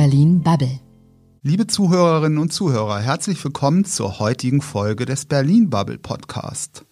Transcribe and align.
Berlin 0.00 0.40
Bubble. 0.40 0.80
Liebe 1.42 1.66
Zuhörerinnen 1.66 2.38
und 2.38 2.54
Zuhörer, 2.54 3.00
herzlich 3.00 3.44
willkommen 3.44 3.84
zur 3.84 4.18
heutigen 4.18 4.62
Folge 4.62 5.04
des 5.04 5.26
Berlin 5.26 5.68
Bubble 5.68 5.98
Podcast. 5.98 6.86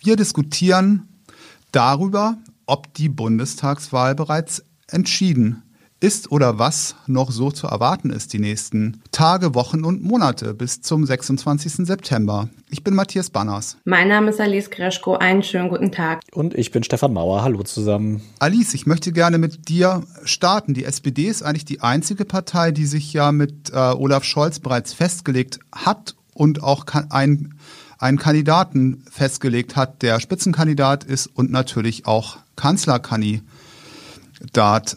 Wir 0.00 0.16
diskutieren 0.16 1.22
darüber, 1.70 2.38
ob 2.66 2.92
die 2.94 3.08
Bundestagswahl 3.08 4.16
bereits 4.16 4.64
entschieden 4.88 5.62
ist 6.00 6.32
oder 6.32 6.58
was 6.58 6.96
noch 7.06 7.30
so 7.30 7.50
zu 7.50 7.66
erwarten 7.66 8.10
ist 8.10 8.32
die 8.32 8.38
nächsten 8.38 9.02
Tage, 9.12 9.54
Wochen 9.54 9.84
und 9.84 10.02
Monate 10.02 10.54
bis 10.54 10.80
zum 10.80 11.04
26. 11.04 11.86
September. 11.86 12.48
Ich 12.70 12.82
bin 12.82 12.94
Matthias 12.94 13.28
Banners. 13.28 13.76
Mein 13.84 14.08
Name 14.08 14.30
ist 14.30 14.40
Alice 14.40 14.70
Greschko. 14.70 15.16
Einen 15.16 15.42
schönen 15.42 15.68
guten 15.68 15.92
Tag. 15.92 16.20
Und 16.32 16.54
ich 16.54 16.70
bin 16.70 16.82
Stefan 16.82 17.12
Mauer. 17.12 17.42
Hallo 17.42 17.62
zusammen. 17.62 18.22
Alice, 18.38 18.72
ich 18.72 18.86
möchte 18.86 19.12
gerne 19.12 19.36
mit 19.36 19.68
dir 19.68 20.02
starten. 20.24 20.72
Die 20.72 20.84
SPD 20.84 21.24
ist 21.24 21.42
eigentlich 21.42 21.66
die 21.66 21.82
einzige 21.82 22.24
Partei, 22.24 22.70
die 22.70 22.86
sich 22.86 23.12
ja 23.12 23.30
mit 23.30 23.70
äh, 23.70 23.76
Olaf 23.76 24.24
Scholz 24.24 24.58
bereits 24.58 24.94
festgelegt 24.94 25.60
hat 25.72 26.14
und 26.32 26.62
auch 26.62 26.86
ein 27.10 27.54
einen 27.98 28.18
Kandidaten 28.18 29.04
festgelegt 29.10 29.76
hat, 29.76 30.00
der 30.00 30.20
Spitzenkandidat 30.20 31.04
ist 31.04 31.26
und 31.26 31.50
natürlich 31.50 32.06
auch 32.06 32.38
Kanzlerkandidat. 32.56 34.96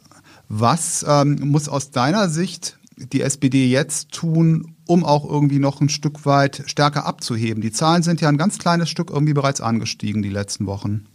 Was 0.49 1.05
ähm, 1.07 1.39
muss 1.41 1.69
aus 1.69 1.91
deiner 1.91 2.29
Sicht 2.29 2.77
die 2.97 3.21
SPD 3.21 3.67
jetzt 3.67 4.11
tun, 4.11 4.75
um 4.87 5.03
auch 5.03 5.29
irgendwie 5.29 5.59
noch 5.59 5.81
ein 5.81 5.89
Stück 5.89 6.25
weit 6.25 6.63
stärker 6.65 7.05
abzuheben? 7.05 7.61
Die 7.61 7.71
Zahlen 7.71 8.03
sind 8.03 8.21
ja 8.21 8.29
ein 8.29 8.37
ganz 8.37 8.59
kleines 8.59 8.89
Stück 8.89 9.09
irgendwie 9.09 9.33
bereits 9.33 9.61
angestiegen 9.61 10.21
die 10.21 10.29
letzten 10.29 10.67
Wochen. 10.67 11.07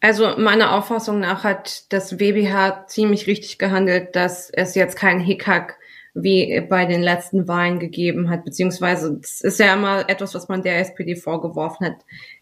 Also 0.00 0.36
meiner 0.38 0.72
Auffassung 0.72 1.20
nach 1.20 1.42
hat 1.42 1.92
das 1.92 2.20
WBH 2.20 2.86
ziemlich 2.86 3.26
richtig 3.26 3.58
gehandelt, 3.58 4.14
dass 4.14 4.48
es 4.50 4.74
jetzt 4.74 4.96
kein 4.96 5.18
Hickhack 5.18 5.76
wie 6.14 6.60
bei 6.68 6.86
den 6.86 7.02
letzten 7.02 7.48
Wahlen 7.48 7.78
gegeben 7.78 8.30
hat, 8.30 8.44
beziehungsweise 8.44 9.18
es 9.22 9.40
ist 9.40 9.60
ja 9.60 9.74
immer 9.74 10.08
etwas, 10.08 10.34
was 10.34 10.48
man 10.48 10.62
der 10.62 10.78
SPD 10.80 11.16
vorgeworfen 11.16 11.86
hat 11.86 11.96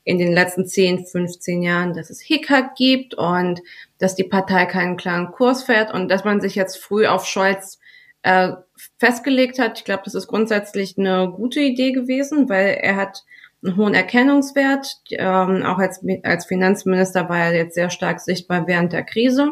in 0.07 0.19
den 0.19 0.33
letzten 0.33 0.67
10, 0.67 1.05
15 1.05 1.63
Jahren, 1.63 1.93
dass 1.93 2.11
es 2.11 2.21
Hickhack 2.21 2.77
gibt 2.77 3.15
und 3.15 3.61
dass 3.99 4.15
die 4.15 4.23
Partei 4.23 4.65
keinen 4.65 4.97
klaren 4.97 5.33
Kurs 5.33 5.65
fährt 5.65 5.93
und 5.93 6.09
dass 6.09 6.23
man 6.23 6.41
sich 6.41 6.55
jetzt 6.55 6.77
früh 6.77 7.07
auf 7.07 7.27
Scholz 7.27 7.81
äh, 8.23 8.53
festgelegt 8.99 9.59
hat. 9.59 9.79
Ich 9.79 9.85
glaube, 9.85 10.05
das 10.05 10.15
ist 10.15 10.29
grundsätzlich 10.29 10.97
eine 10.97 11.29
gute 11.29 11.59
Idee 11.59 11.91
gewesen, 11.91 12.49
weil 12.49 12.79
er 12.81 12.95
hat 12.95 13.25
einen 13.65 13.77
hohen 13.77 13.95
Erkennungswert. 13.95 14.87
Ähm, 15.11 15.65
auch 15.65 15.79
als, 15.79 16.01
als 16.23 16.47
Finanzminister 16.47 17.29
war 17.29 17.47
er 17.47 17.57
jetzt 17.57 17.75
sehr 17.75 17.91
stark 17.91 18.21
sichtbar 18.21 18.69
während 18.69 18.93
der 18.93 19.03
Krise. 19.03 19.51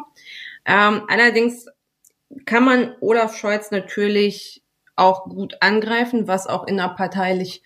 Ähm, 0.67 1.03
allerdings 1.09 1.67
kann 2.47 2.65
man 2.65 2.95
Olaf 3.01 3.37
Scholz 3.37 3.73
natürlich 3.73 4.63
auch 4.95 5.25
gut 5.25 5.57
angreifen, 5.59 6.29
was 6.29 6.47
auch 6.47 6.65
innerparteilich 6.69 7.65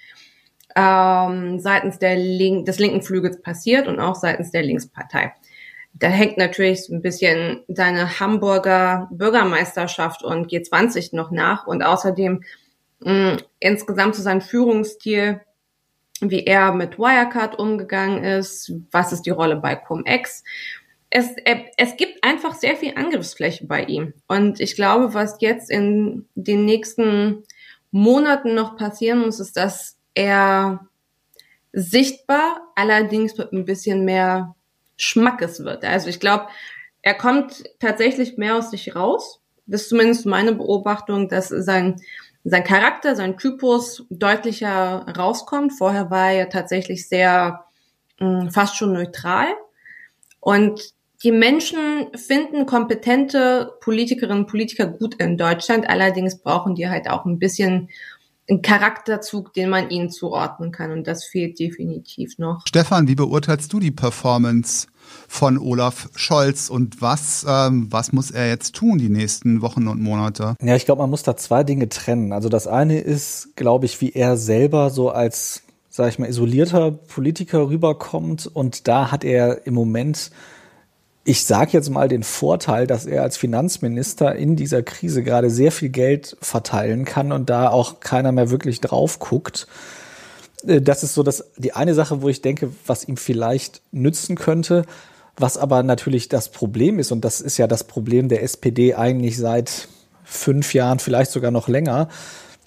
ähm, 0.78 1.58
seitens 1.58 1.98
der 1.98 2.16
Link 2.16 2.66
des 2.66 2.78
linken 2.78 3.02
Flügels 3.02 3.42
passiert 3.42 3.88
und 3.88 3.98
auch 3.98 4.14
seitens 4.14 4.52
der 4.52 4.62
Linkspartei. 4.62 5.32
Da 5.94 6.06
hängt 6.06 6.38
natürlich 6.38 6.88
ein 6.88 7.02
bisschen 7.02 7.64
seine 7.66 8.20
Hamburger 8.20 9.08
Bürgermeisterschaft 9.10 10.22
und 10.22 10.48
G20 10.50 11.16
noch 11.16 11.32
nach 11.32 11.66
und 11.66 11.82
außerdem 11.82 12.44
mh, 13.00 13.38
insgesamt 13.58 14.14
so 14.14 14.22
sein 14.22 14.40
Führungsstil, 14.40 15.40
wie 16.20 16.44
er 16.44 16.72
mit 16.72 16.98
Wirecard 16.98 17.58
umgegangen 17.58 18.22
ist, 18.22 18.72
was 18.92 19.12
ist 19.12 19.22
die 19.22 19.30
Rolle 19.30 19.56
bei 19.56 19.74
Cum-Ex 19.74 20.44
es, 21.10 21.30
es 21.76 21.96
gibt 21.96 22.22
einfach 22.22 22.54
sehr 22.54 22.76
viel 22.76 22.92
Angriffsfläche 22.94 23.66
bei 23.66 23.84
ihm. 23.84 24.12
Und 24.26 24.60
ich 24.60 24.74
glaube, 24.74 25.14
was 25.14 25.38
jetzt 25.40 25.70
in 25.70 26.28
den 26.34 26.66
nächsten 26.66 27.44
Monaten 27.90 28.54
noch 28.54 28.76
passieren 28.76 29.20
muss, 29.20 29.40
ist, 29.40 29.56
dass 29.56 29.97
er 30.18 30.80
sichtbar, 31.72 32.60
allerdings 32.74 33.38
mit 33.38 33.52
ein 33.52 33.64
bisschen 33.64 34.04
mehr 34.04 34.56
Schmackes 34.96 35.64
wird. 35.64 35.84
Also 35.84 36.08
ich 36.08 36.18
glaube, 36.18 36.48
er 37.02 37.14
kommt 37.14 37.64
tatsächlich 37.78 38.36
mehr 38.36 38.56
aus 38.56 38.72
sich 38.72 38.96
raus. 38.96 39.40
Das 39.66 39.82
ist 39.82 39.90
zumindest 39.90 40.26
meine 40.26 40.52
Beobachtung, 40.52 41.28
dass 41.28 41.48
sein, 41.48 42.00
sein 42.42 42.64
Charakter, 42.64 43.14
sein 43.14 43.38
Typus 43.38 44.06
deutlicher 44.10 45.06
rauskommt. 45.16 45.72
Vorher 45.72 46.10
war 46.10 46.32
er 46.32 46.48
tatsächlich 46.48 47.08
sehr 47.08 47.64
mh, 48.18 48.40
hm, 48.40 48.50
fast 48.50 48.76
schon 48.76 48.92
neutral. 48.92 49.46
Und 50.40 50.94
die 51.22 51.32
Menschen 51.32 52.08
finden 52.16 52.66
kompetente 52.66 53.72
Politikerinnen 53.80 54.44
und 54.44 54.50
Politiker 54.50 54.86
gut 54.86 55.14
in 55.16 55.36
Deutschland. 55.36 55.88
Allerdings 55.88 56.38
brauchen 56.38 56.74
die 56.74 56.88
halt 56.88 57.08
auch 57.08 57.24
ein 57.24 57.38
bisschen 57.38 57.88
einen 58.48 58.62
Charakterzug, 58.62 59.52
den 59.52 59.70
man 59.70 59.90
ihnen 59.90 60.10
zuordnen 60.10 60.72
kann. 60.72 60.90
Und 60.90 61.06
das 61.06 61.24
fehlt 61.24 61.58
definitiv 61.58 62.38
noch. 62.38 62.62
Stefan, 62.66 63.08
wie 63.08 63.14
beurteilst 63.14 63.72
du 63.72 63.78
die 63.78 63.90
Performance 63.90 64.86
von 65.26 65.58
Olaf 65.58 66.08
Scholz 66.14 66.70
und 66.70 67.00
was, 67.00 67.44
ähm, 67.48 67.88
was 67.90 68.12
muss 68.12 68.30
er 68.30 68.48
jetzt 68.48 68.74
tun 68.74 68.98
die 68.98 69.08
nächsten 69.08 69.62
Wochen 69.62 69.88
und 69.88 70.00
Monate? 70.00 70.54
Ja, 70.62 70.76
ich 70.76 70.84
glaube, 70.84 71.02
man 71.02 71.10
muss 71.10 71.22
da 71.22 71.36
zwei 71.36 71.64
Dinge 71.64 71.88
trennen. 71.88 72.32
Also 72.32 72.48
das 72.48 72.66
eine 72.66 73.00
ist, 73.00 73.56
glaube 73.56 73.86
ich, 73.86 74.00
wie 74.00 74.12
er 74.12 74.36
selber 74.36 74.90
so 74.90 75.10
als, 75.10 75.62
sag 75.88 76.08
ich 76.08 76.18
mal, 76.18 76.28
isolierter 76.28 76.90
Politiker 76.90 77.68
rüberkommt. 77.68 78.46
Und 78.46 78.88
da 78.88 79.10
hat 79.10 79.24
er 79.24 79.66
im 79.66 79.74
Moment 79.74 80.30
ich 81.28 81.44
sage 81.44 81.72
jetzt 81.72 81.90
mal 81.90 82.08
den 82.08 82.22
Vorteil, 82.22 82.86
dass 82.86 83.04
er 83.04 83.22
als 83.22 83.36
Finanzminister 83.36 84.34
in 84.34 84.56
dieser 84.56 84.82
Krise 84.82 85.22
gerade 85.22 85.50
sehr 85.50 85.70
viel 85.70 85.90
Geld 85.90 86.38
verteilen 86.40 87.04
kann 87.04 87.32
und 87.32 87.50
da 87.50 87.68
auch 87.68 88.00
keiner 88.00 88.32
mehr 88.32 88.48
wirklich 88.48 88.80
drauf 88.80 89.18
guckt. 89.18 89.66
Äh, 90.66 90.80
das 90.80 91.02
ist 91.02 91.12
so 91.12 91.22
das, 91.22 91.44
die 91.58 91.74
eine 91.74 91.92
Sache, 91.92 92.22
wo 92.22 92.30
ich 92.30 92.40
denke, 92.40 92.72
was 92.86 93.06
ihm 93.06 93.18
vielleicht 93.18 93.82
nützen 93.92 94.36
könnte. 94.36 94.86
Was 95.36 95.58
aber 95.58 95.82
natürlich 95.82 96.30
das 96.30 96.48
Problem 96.48 96.98
ist, 96.98 97.12
und 97.12 97.26
das 97.26 97.42
ist 97.42 97.58
ja 97.58 97.66
das 97.66 97.84
Problem 97.84 98.30
der 98.30 98.42
SPD 98.42 98.94
eigentlich 98.94 99.36
seit 99.36 99.88
fünf 100.24 100.72
Jahren, 100.72 100.98
vielleicht 100.98 101.30
sogar 101.30 101.50
noch 101.50 101.68
länger, 101.68 102.08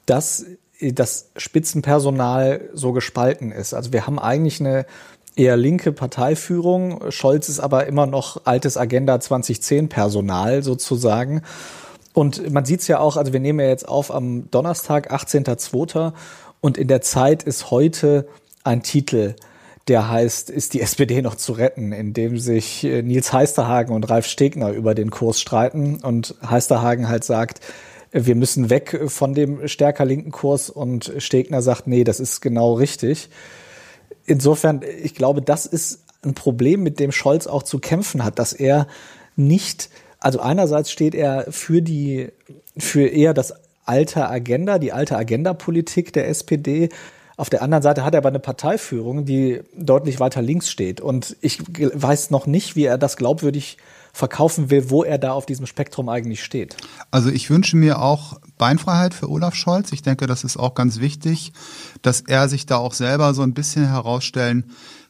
dass 0.06 0.46
das 0.80 1.32
Spitzenpersonal 1.36 2.70
so 2.74 2.92
gespalten 2.92 3.52
ist. 3.52 3.74
Also 3.74 3.92
wir 3.92 4.06
haben 4.06 4.20
eigentlich 4.20 4.60
eine 4.60 4.86
eher 5.36 5.58
linke 5.58 5.92
Parteiführung. 5.92 7.12
Scholz 7.12 7.50
ist 7.50 7.60
aber 7.60 7.88
immer 7.88 8.06
noch 8.06 8.46
altes 8.46 8.78
Agenda 8.78 9.20
2010 9.20 9.90
Personal 9.90 10.64
sozusagen. 10.64 11.42
Und 12.14 12.52
man 12.52 12.66
sieht 12.66 12.82
es 12.82 12.88
ja 12.88 13.00
auch, 13.00 13.16
also 13.16 13.32
wir 13.32 13.40
nehmen 13.40 13.60
ja 13.60 13.68
jetzt 13.68 13.88
auf 13.88 14.14
am 14.14 14.50
Donnerstag, 14.52 15.14
18.02. 15.14 16.12
Und 16.60 16.78
in 16.78 16.88
der 16.88 17.02
Zeit 17.02 17.44
ist 17.44 17.72
heute 17.72 18.28
ein 18.64 18.84
Titel, 18.84 19.36
der 19.88 20.10
heißt, 20.10 20.50
ist 20.50 20.74
die 20.74 20.82
SPD 20.82 21.22
noch 21.22 21.36
zu 21.36 21.54
retten, 21.54 21.92
in 21.92 22.14
dem 22.14 22.38
sich 22.38 22.84
äh, 22.84 23.02
Nils 23.02 23.34
Heisterhagen 23.34 23.96
und 23.96 24.10
Ralf 24.10 24.28
Stegner 24.28 24.72
über 24.72 24.94
den 24.94 25.10
Kurs 25.10 25.42
streiten 25.42 26.00
und 26.04 26.36
Heisterhagen 26.48 27.08
halt 27.08 27.24
sagt, 27.24 27.62
wir 28.12 28.36
müssen 28.36 28.70
weg 28.70 29.06
von 29.08 29.34
dem 29.34 29.68
stärker 29.70 30.06
linken 30.06 30.32
Kurs 30.32 30.70
und 30.70 31.14
Stegner 31.18 31.62
sagt, 31.62 31.88
nee, 31.88 32.04
das 32.04 32.20
ist 32.20 32.42
genau 32.42 32.74
richtig 32.74 33.30
insofern, 34.32 34.82
ich 35.04 35.14
glaube, 35.14 35.42
das 35.42 35.66
ist 35.66 36.00
ein 36.24 36.34
Problem, 36.34 36.82
mit 36.84 37.00
dem 37.00 37.12
Scholz 37.12 37.48
auch 37.48 37.64
zu 37.64 37.80
kämpfen 37.80 38.24
hat, 38.24 38.40
dass 38.40 38.54
er 38.54 38.88
nicht, 39.36 39.90
also 40.20 40.40
einerseits 40.40 40.92
steht 40.92 41.14
er 41.14 41.52
für 41.52 41.82
die, 41.82 42.30
für 42.78 43.08
eher 43.08 43.34
das 43.34 43.54
alte 43.86 44.28
Agenda, 44.28 44.80
die 44.80 44.94
alte 44.94 45.18
Agenda-Politik 45.18 46.14
der 46.14 46.30
SPD. 46.30 46.90
Auf 47.36 47.50
der 47.50 47.62
anderen 47.62 47.82
Seite 47.82 48.06
hat 48.06 48.14
er 48.14 48.20
aber 48.20 48.30
eine 48.30 48.40
Parteiführung, 48.40 49.26
die 49.26 49.62
deutlich 49.76 50.20
weiter 50.20 50.42
links 50.42 50.70
steht. 50.70 51.02
Und 51.02 51.36
ich 51.42 51.60
weiß 51.78 52.30
noch 52.30 52.46
nicht, 52.46 52.76
wie 52.76 52.86
er 52.86 52.98
das 52.98 53.18
glaubwürdig 53.18 53.78
verkaufen 54.14 54.70
will, 54.70 54.90
wo 54.90 55.04
er 55.04 55.18
da 55.18 55.32
auf 55.34 55.46
diesem 55.46 55.66
Spektrum 55.66 56.08
eigentlich 56.10 56.44
steht. 56.44 56.78
Also 57.10 57.30
ich 57.30 57.50
wünsche 57.50 57.78
mir 57.78 58.02
auch 58.02 58.40
Beinfreiheit 58.62 59.16
für 59.16 59.28
Olaf 59.28 59.56
Scholz. 59.56 59.92
Ich 59.92 60.04
denke, 60.04 60.28
das 60.28 60.44
ist 60.44 60.56
auch 60.56 60.76
ganz 60.76 61.00
wichtig, 61.00 61.52
dass 62.04 62.22
er 62.22 62.48
sich 62.48 62.68
da 62.68 62.78
auch 62.78 62.94
selber 62.94 63.34
so 63.34 63.42
ein 63.42 63.56
bisschen 63.56 63.88
herausstellen 63.88 64.66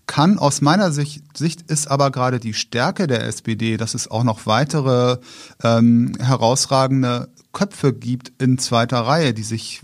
kann. 0.08 0.40
Aus 0.40 0.62
meiner 0.62 0.94
Sicht, 0.94 1.38
Sicht 1.38 1.70
ist 1.70 1.92
aber 1.92 2.12
gerade 2.12 2.40
die 2.40 2.54
Stärke 2.54 3.08
der 3.08 3.26
SPD, 3.26 3.76
dass 3.76 3.94
es 3.94 4.10
auch 4.10 4.24
noch 4.24 4.46
weitere 4.46 5.18
ähm, 5.66 6.14
herausragende 6.18 7.28
Köpfe 7.52 7.92
gibt 7.92 8.32
in 8.42 8.58
zweiter 8.58 9.02
Reihe, 9.02 9.34
die 9.34 9.44
sich 9.44 9.82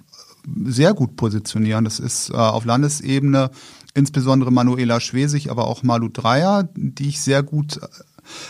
sehr 0.63 0.93
gut 0.93 1.17
positionieren. 1.17 1.83
Das 1.83 1.99
ist 1.99 2.29
äh, 2.29 2.35
auf 2.35 2.63
Landesebene 2.63 3.51
insbesondere 3.93 4.49
Manuela 4.49 5.01
Schwesig, 5.01 5.51
aber 5.51 5.67
auch 5.67 5.83
Malu 5.83 6.07
Dreyer, 6.07 6.69
die 6.73 7.09
ich 7.09 7.19
sehr 7.19 7.43
gut 7.43 7.81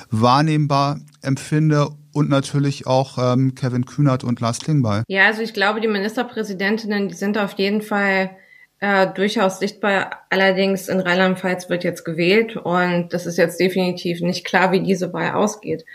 wahrnehmbar 0.10 1.00
empfinde 1.22 1.90
und 2.14 2.30
natürlich 2.30 2.88
auch 2.88 3.18
ähm, 3.18 3.54
Kevin 3.56 3.86
Kühnert 3.86 4.24
und 4.24 4.40
Lars 4.40 4.60
Klingbeil. 4.60 5.04
Ja, 5.08 5.28
also 5.28 5.42
ich 5.42 5.54
glaube, 5.54 5.82
die 5.82 5.88
Ministerpräsidentinnen, 5.88 7.10
die 7.10 7.14
sind 7.14 7.38
auf 7.38 7.54
jeden 7.54 7.82
Fall 7.82 8.32
äh, 8.80 9.08
durchaus 9.08 9.60
sichtbar. 9.60 10.24
Allerdings 10.30 10.88
in 10.88 11.00
Rheinland-Pfalz 11.00 11.70
wird 11.70 11.84
jetzt 11.84 12.06
gewählt 12.06 12.56
und 12.56 13.14
das 13.14 13.26
ist 13.26 13.38
jetzt 13.38 13.60
definitiv 13.60 14.22
nicht 14.22 14.46
klar, 14.46 14.72
wie 14.72 14.82
diese 14.82 15.14
Wahl 15.14 15.34
ausgeht. 15.34 15.86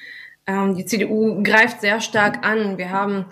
Ähm, 0.47 0.77
die 0.77 0.85
CDU 0.85 1.43
greift 1.43 1.81
sehr 1.81 2.01
stark 2.01 2.45
an. 2.45 2.79
Wir 2.79 2.91
haben 2.91 3.27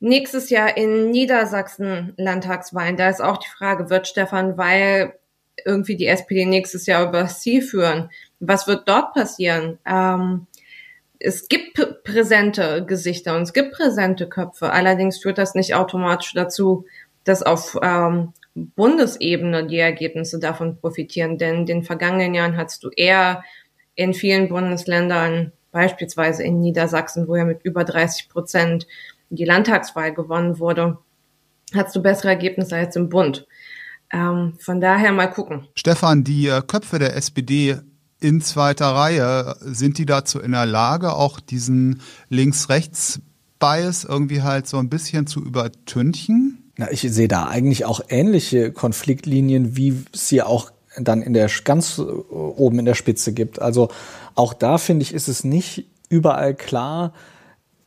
nächstes 0.00 0.50
Jahr 0.50 0.76
in 0.76 1.10
Niedersachsen 1.10 2.12
Landtagswahlen. 2.16 2.96
Da 2.96 3.08
ist 3.08 3.22
auch 3.22 3.38
die 3.38 3.48
Frage, 3.48 3.90
wird 3.90 4.08
Stefan 4.08 4.58
Weil 4.58 5.14
irgendwie 5.64 5.96
die 5.96 6.06
SPD 6.06 6.44
nächstes 6.44 6.86
Jahr 6.86 7.08
über 7.08 7.26
Sie 7.28 7.62
führen? 7.62 8.10
Was 8.40 8.66
wird 8.66 8.88
dort 8.88 9.14
passieren? 9.14 9.78
Ähm, 9.86 10.46
es 11.18 11.48
gibt 11.48 12.04
präsente 12.04 12.84
Gesichter 12.84 13.36
und 13.36 13.42
es 13.42 13.52
gibt 13.52 13.72
präsente 13.72 14.28
Köpfe. 14.28 14.70
Allerdings 14.72 15.18
führt 15.18 15.38
das 15.38 15.54
nicht 15.54 15.74
automatisch 15.74 16.34
dazu, 16.34 16.84
dass 17.24 17.42
auf 17.42 17.78
ähm, 17.82 18.32
Bundesebene 18.54 19.66
die 19.66 19.78
Ergebnisse 19.78 20.38
davon 20.38 20.78
profitieren. 20.78 21.38
Denn 21.38 21.56
in 21.56 21.66
den 21.66 21.82
vergangenen 21.84 22.34
Jahren 22.34 22.56
hattest 22.56 22.84
du 22.84 22.90
eher 22.90 23.42
in 23.94 24.14
vielen 24.14 24.48
Bundesländern, 24.48 25.52
beispielsweise 25.72 26.42
in 26.42 26.60
Niedersachsen, 26.60 27.28
wo 27.28 27.36
ja 27.36 27.44
mit 27.44 27.64
über 27.64 27.84
30 27.84 28.28
Prozent 28.28 28.86
die 29.30 29.44
Landtagswahl 29.44 30.12
gewonnen 30.12 30.58
wurde, 30.58 30.98
hast 31.74 31.96
du 31.96 32.02
bessere 32.02 32.28
Ergebnisse 32.28 32.76
als 32.76 32.96
im 32.96 33.08
Bund. 33.08 33.46
Ähm, 34.12 34.54
von 34.60 34.80
daher 34.80 35.12
mal 35.12 35.26
gucken. 35.26 35.66
Stefan, 35.74 36.22
die 36.22 36.46
äh, 36.46 36.62
Köpfe 36.62 36.98
der 36.98 37.16
SPD 37.16 37.78
in 38.20 38.40
zweiter 38.40 38.86
Reihe, 38.86 39.56
sind 39.60 39.98
die 39.98 40.06
dazu 40.06 40.40
in 40.40 40.52
der 40.52 40.66
Lage, 40.66 41.14
auch 41.14 41.40
diesen 41.40 42.00
Links-Rechts-Bias 42.28 44.04
irgendwie 44.04 44.42
halt 44.42 44.66
so 44.66 44.78
ein 44.78 44.88
bisschen 44.88 45.26
zu 45.26 45.40
übertünchen? 45.42 46.72
Na, 46.76 46.90
ich 46.90 47.00
sehe 47.00 47.28
da 47.28 47.46
eigentlich 47.46 47.84
auch 47.84 48.00
ähnliche 48.08 48.72
Konfliktlinien, 48.72 49.76
wie 49.76 50.04
es 50.12 50.28
sie 50.28 50.42
auch 50.42 50.70
dann 50.98 51.22
in 51.22 51.32
der 51.32 51.50
ganz 51.64 51.98
oben 51.98 52.78
in 52.78 52.84
der 52.84 52.94
Spitze 52.94 53.32
gibt. 53.32 53.60
Also 53.60 53.88
auch 54.34 54.54
da 54.54 54.78
finde 54.78 55.02
ich, 55.02 55.12
ist 55.12 55.28
es 55.28 55.44
nicht 55.44 55.86
überall 56.08 56.54
klar, 56.54 57.12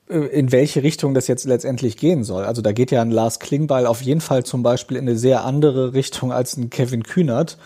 äh, 0.09 0.17
in 0.17 0.51
welche 0.51 0.83
Richtung 0.83 1.13
das 1.13 1.27
jetzt 1.27 1.45
letztendlich 1.45 1.97
gehen 1.97 2.23
soll. 2.23 2.45
Also 2.45 2.61
da 2.61 2.71
geht 2.71 2.91
ja 2.91 3.01
ein 3.01 3.11
Lars 3.11 3.39
Klingbeil 3.39 3.85
auf 3.85 4.01
jeden 4.01 4.21
Fall 4.21 4.43
zum 4.43 4.63
Beispiel 4.63 4.97
in 4.97 5.07
eine 5.07 5.17
sehr 5.17 5.45
andere 5.45 5.93
Richtung 5.93 6.31
als 6.31 6.57
ein 6.57 6.69
Kevin 6.69 7.03
Kühnert. 7.03 7.57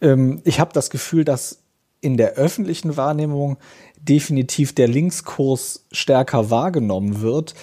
Ähm, 0.00 0.40
ich 0.44 0.60
habe 0.60 0.72
das 0.72 0.90
Gefühl, 0.90 1.24
dass 1.24 1.61
in 2.02 2.18
der 2.18 2.34
öffentlichen 2.34 2.96
Wahrnehmung 2.98 3.56
definitiv 3.96 4.74
der 4.74 4.88
Linkskurs 4.88 5.86
stärker 5.92 6.50
wahrgenommen 6.50 7.22
wird. 7.22 7.54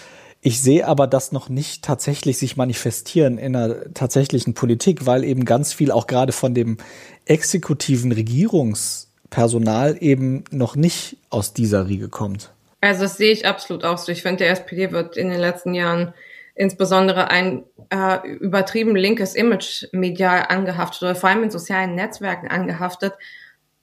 Ich 0.41 0.61
sehe 0.61 0.87
aber 0.87 1.05
das 1.05 1.33
noch 1.33 1.49
nicht 1.49 1.83
tatsächlich 1.83 2.37
sich 2.37 2.55
manifestieren 2.55 3.37
in 3.37 3.55
einer 3.55 3.93
tatsächlichen 3.93 4.53
Politik, 4.53 5.05
weil 5.05 5.25
eben 5.25 5.43
ganz 5.43 5.73
viel 5.73 5.91
auch 5.91 6.07
gerade 6.07 6.31
von 6.31 6.53
dem 6.53 6.77
exekutiven 7.25 8.13
Regierungspersonal 8.13 9.97
eben 9.99 10.45
noch 10.49 10.77
nicht 10.77 11.17
aus 11.29 11.53
dieser 11.53 11.89
Riege 11.89 12.07
kommt. 12.07 12.51
Also 12.79 13.01
das 13.03 13.17
sehe 13.17 13.33
ich 13.33 13.45
absolut 13.45 13.83
auch 13.83 13.97
so. 13.97 14.13
Ich 14.13 14.21
finde, 14.21 14.45
der 14.45 14.51
SPD 14.51 14.93
wird 14.93 15.17
in 15.17 15.29
den 15.29 15.39
letzten 15.39 15.73
Jahren 15.73 16.13
insbesondere 16.55 17.29
ein 17.29 17.63
äh, 17.89 18.25
übertrieben 18.27 18.95
linkes 18.95 19.35
Image 19.35 19.87
medial 19.91 20.45
angehaftet 20.47 21.03
oder 21.03 21.15
vor 21.15 21.29
allem 21.29 21.43
in 21.43 21.51
sozialen 21.51 21.95
Netzwerken 21.95 22.47
angehaftet. 22.47 23.13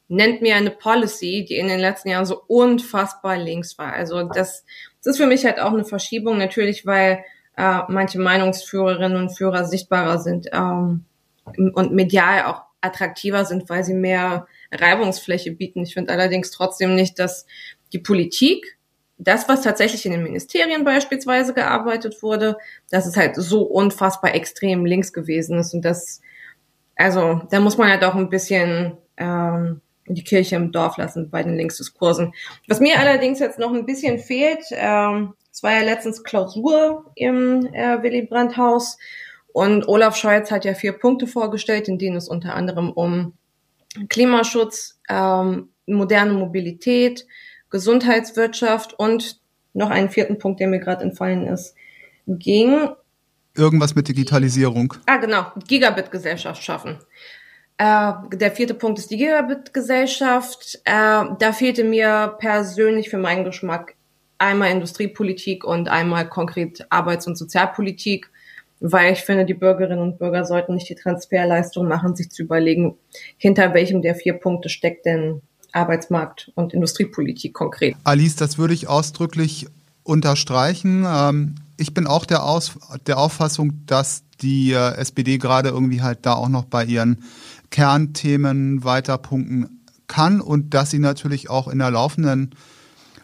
Nennt 0.09 0.41
mir 0.41 0.55
eine 0.57 0.71
Policy, 0.71 1.45
die 1.49 1.57
in 1.57 1.69
den 1.69 1.81
letzten 1.81 2.11
Jahren 2.11 2.27
so 2.27 2.43
unfassbar 2.47 3.37
links 3.37 3.77
war. 3.79 3.93
Also 3.93 4.23
das, 4.23 4.65
das 5.03 5.15
ist 5.15 5.17
für 5.17 5.27
mich 5.27 5.45
halt 5.45 5.59
auch 5.59 5.73
eine 5.73 5.85
Verschiebung, 5.85 6.39
natürlich, 6.39 6.87
weil 6.87 7.25
äh, 7.57 7.81
manche 7.89 8.21
Meinungsführerinnen 8.21 9.17
und 9.17 9.37
Führer 9.37 9.65
sichtbarer 9.65 10.19
sind 10.19 10.49
ähm, 10.53 11.05
und 11.57 11.93
medial 11.93 12.45
auch 12.45 12.63
attraktiver 12.81 13.45
sind, 13.45 13.69
weil 13.69 13.85
sie 13.85 13.95
mehr 13.95 14.47
Reibungsfläche 14.71 15.53
bieten. 15.53 15.83
Ich 15.83 15.95
finde 15.95 16.13
allerdings 16.13 16.51
trotzdem 16.51 16.95
nicht, 16.95 17.19
dass 17.19 17.47
die 17.93 17.99
Politik 17.99 18.77
das, 19.19 19.49
was 19.49 19.63
tatsächlich 19.63 20.05
in 20.05 20.13
den 20.13 20.23
Ministerien 20.23 20.85
beispielsweise 20.85 21.55
gearbeitet 21.55 22.23
wurde, 22.23 22.59
dass 22.91 23.07
es 23.07 23.17
halt 23.17 23.37
so 23.37 23.63
unfassbar 23.63 24.35
extrem 24.35 24.85
links 24.85 25.13
gewesen 25.13 25.59
ist 25.59 25.73
und 25.73 25.85
das, 25.85 26.21
also 26.97 27.41
da 27.51 27.61
muss 27.61 27.79
man 27.79 27.89
halt 27.89 28.05
auch 28.05 28.15
ein 28.15 28.29
bisschen 28.29 28.99
ähm, 29.17 29.81
die 30.09 30.25
Kirche 30.25 30.57
im 30.57 30.73
Dorf 30.73 30.97
lassen 30.97 31.31
bei 31.31 31.43
den 31.43 31.57
Linksdiskursen. 31.57 32.33
Was 32.69 32.81
mir 32.81 32.99
allerdings 32.99 33.39
jetzt 33.39 33.59
noch 33.59 33.73
ein 33.73 33.87
bisschen 33.87 34.19
fehlt, 34.19 34.65
ähm, 34.73 35.35
es 35.53 35.63
war 35.63 35.73
ja 35.73 35.83
letztens 35.83 36.23
Klausur 36.23 37.11
im 37.15 37.67
äh, 37.73 38.03
Willy 38.03 38.23
Brandt 38.23 38.57
Haus 38.57 38.99
und 39.57 39.89
Olaf 39.89 40.17
Scholz 40.17 40.51
hat 40.51 40.67
ja 40.67 40.75
vier 40.75 40.93
Punkte 40.93 41.27
vorgestellt, 41.27 41.89
in 41.89 41.97
denen 41.97 42.17
es 42.17 42.29
unter 42.29 42.55
anderem 42.55 42.93
um 42.93 43.33
Klimaschutz, 44.11 45.01
ähm, 45.09 45.71
moderne 45.87 46.35
Mobilität, 46.35 47.27
Gesundheitswirtschaft 47.71 48.93
und 48.99 49.41
noch 49.73 49.89
einen 49.89 50.11
vierten 50.11 50.39
Punkt, 50.39 50.61
der 50.61 50.69
mir 50.69 50.79
gerade 50.79 51.05
entfallen 51.05 51.47
ist, 51.47 51.75
ging. 52.27 52.91
Irgendwas 53.55 53.95
mit 53.95 54.09
Digitalisierung. 54.09 54.93
Ah, 55.07 55.17
genau, 55.17 55.47
Gigabit-Gesellschaft 55.67 56.63
schaffen. 56.63 56.99
Äh, 57.79 58.13
der 58.33 58.53
vierte 58.53 58.75
Punkt 58.75 58.99
ist 58.99 59.11
die 59.11 59.19
Gigabit-Gesellschaft. 59.19 60.81
Äh, 60.85 61.25
da 61.39 61.53
fehlte 61.53 61.85
mir 61.85 62.37
persönlich 62.39 63.11
für 63.11 63.19
meinen 63.19 63.45
Geschmack 63.45 63.95
einmal 64.39 64.71
Industriepolitik 64.71 65.65
und 65.65 65.89
einmal 65.89 66.29
konkret 66.29 66.87
Arbeits- 66.91 67.27
und 67.27 67.37
Sozialpolitik, 67.37 68.31
weil 68.81 69.13
ich 69.13 69.21
finde, 69.21 69.45
die 69.45 69.55
Bürgerinnen 69.55 70.01
und 70.01 70.19
Bürger 70.19 70.45
sollten 70.45 70.75
nicht 70.75 70.89
die 70.89 70.95
Transferleistung 70.95 71.89
machen, 71.89 72.15
sich 72.17 72.31
zu 72.31 72.43
überlegen, 72.43 72.95
hinter 73.39 73.73
welchem 73.75 74.03
der 74.03 74.15
vier 74.15 74.35
Punkte 74.35 74.69
steckt 74.69 75.07
denn 75.07 75.41
Arbeitsmarkt- 75.73 76.53
und 76.55 76.73
Industriepolitik 76.73 77.55
konkret. 77.55 77.97
Alice, 78.05 78.37
das 78.37 78.59
würde 78.59 78.75
ich 78.75 78.89
ausdrücklich 78.89 79.67
unterstreichen. 80.03 81.05
Ähm, 81.07 81.57
ich 81.77 81.93
bin 81.93 82.07
auch 82.07 82.25
der, 82.25 82.45
Aus 82.45 82.79
der 83.07 83.19
Auffassung, 83.19 83.85
dass 83.87 84.23
die 84.41 84.73
äh, 84.73 84.95
SPD 84.97 85.39
gerade 85.39 85.71
irgendwie 85.71 86.03
halt 86.03 86.21
da 86.23 86.35
auch 86.35 86.49
noch 86.49 86.65
bei 86.65 86.85
ihren 86.85 87.25
Kernthemen 87.77 88.85
weiterpunkten 88.85 89.83
kann 90.07 90.41
und 90.41 90.73
dass 90.73 90.91
sie 90.91 90.99
natürlich 90.99 91.51
auch 91.51 91.69
in 91.69 91.79
der 91.79 91.91
laufenden 91.91 92.55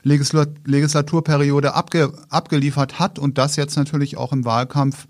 Legislaturperiode 0.03 1.73
abge 1.73 2.13
abgeliefert 2.29 2.99
hat 2.99 3.19
und 3.19 3.39
das 3.39 3.57
jetzt 3.57 3.79
natürlich 3.79 4.19
auch 4.19 4.31
im 4.31 4.45
Wahlkampf 4.45 5.07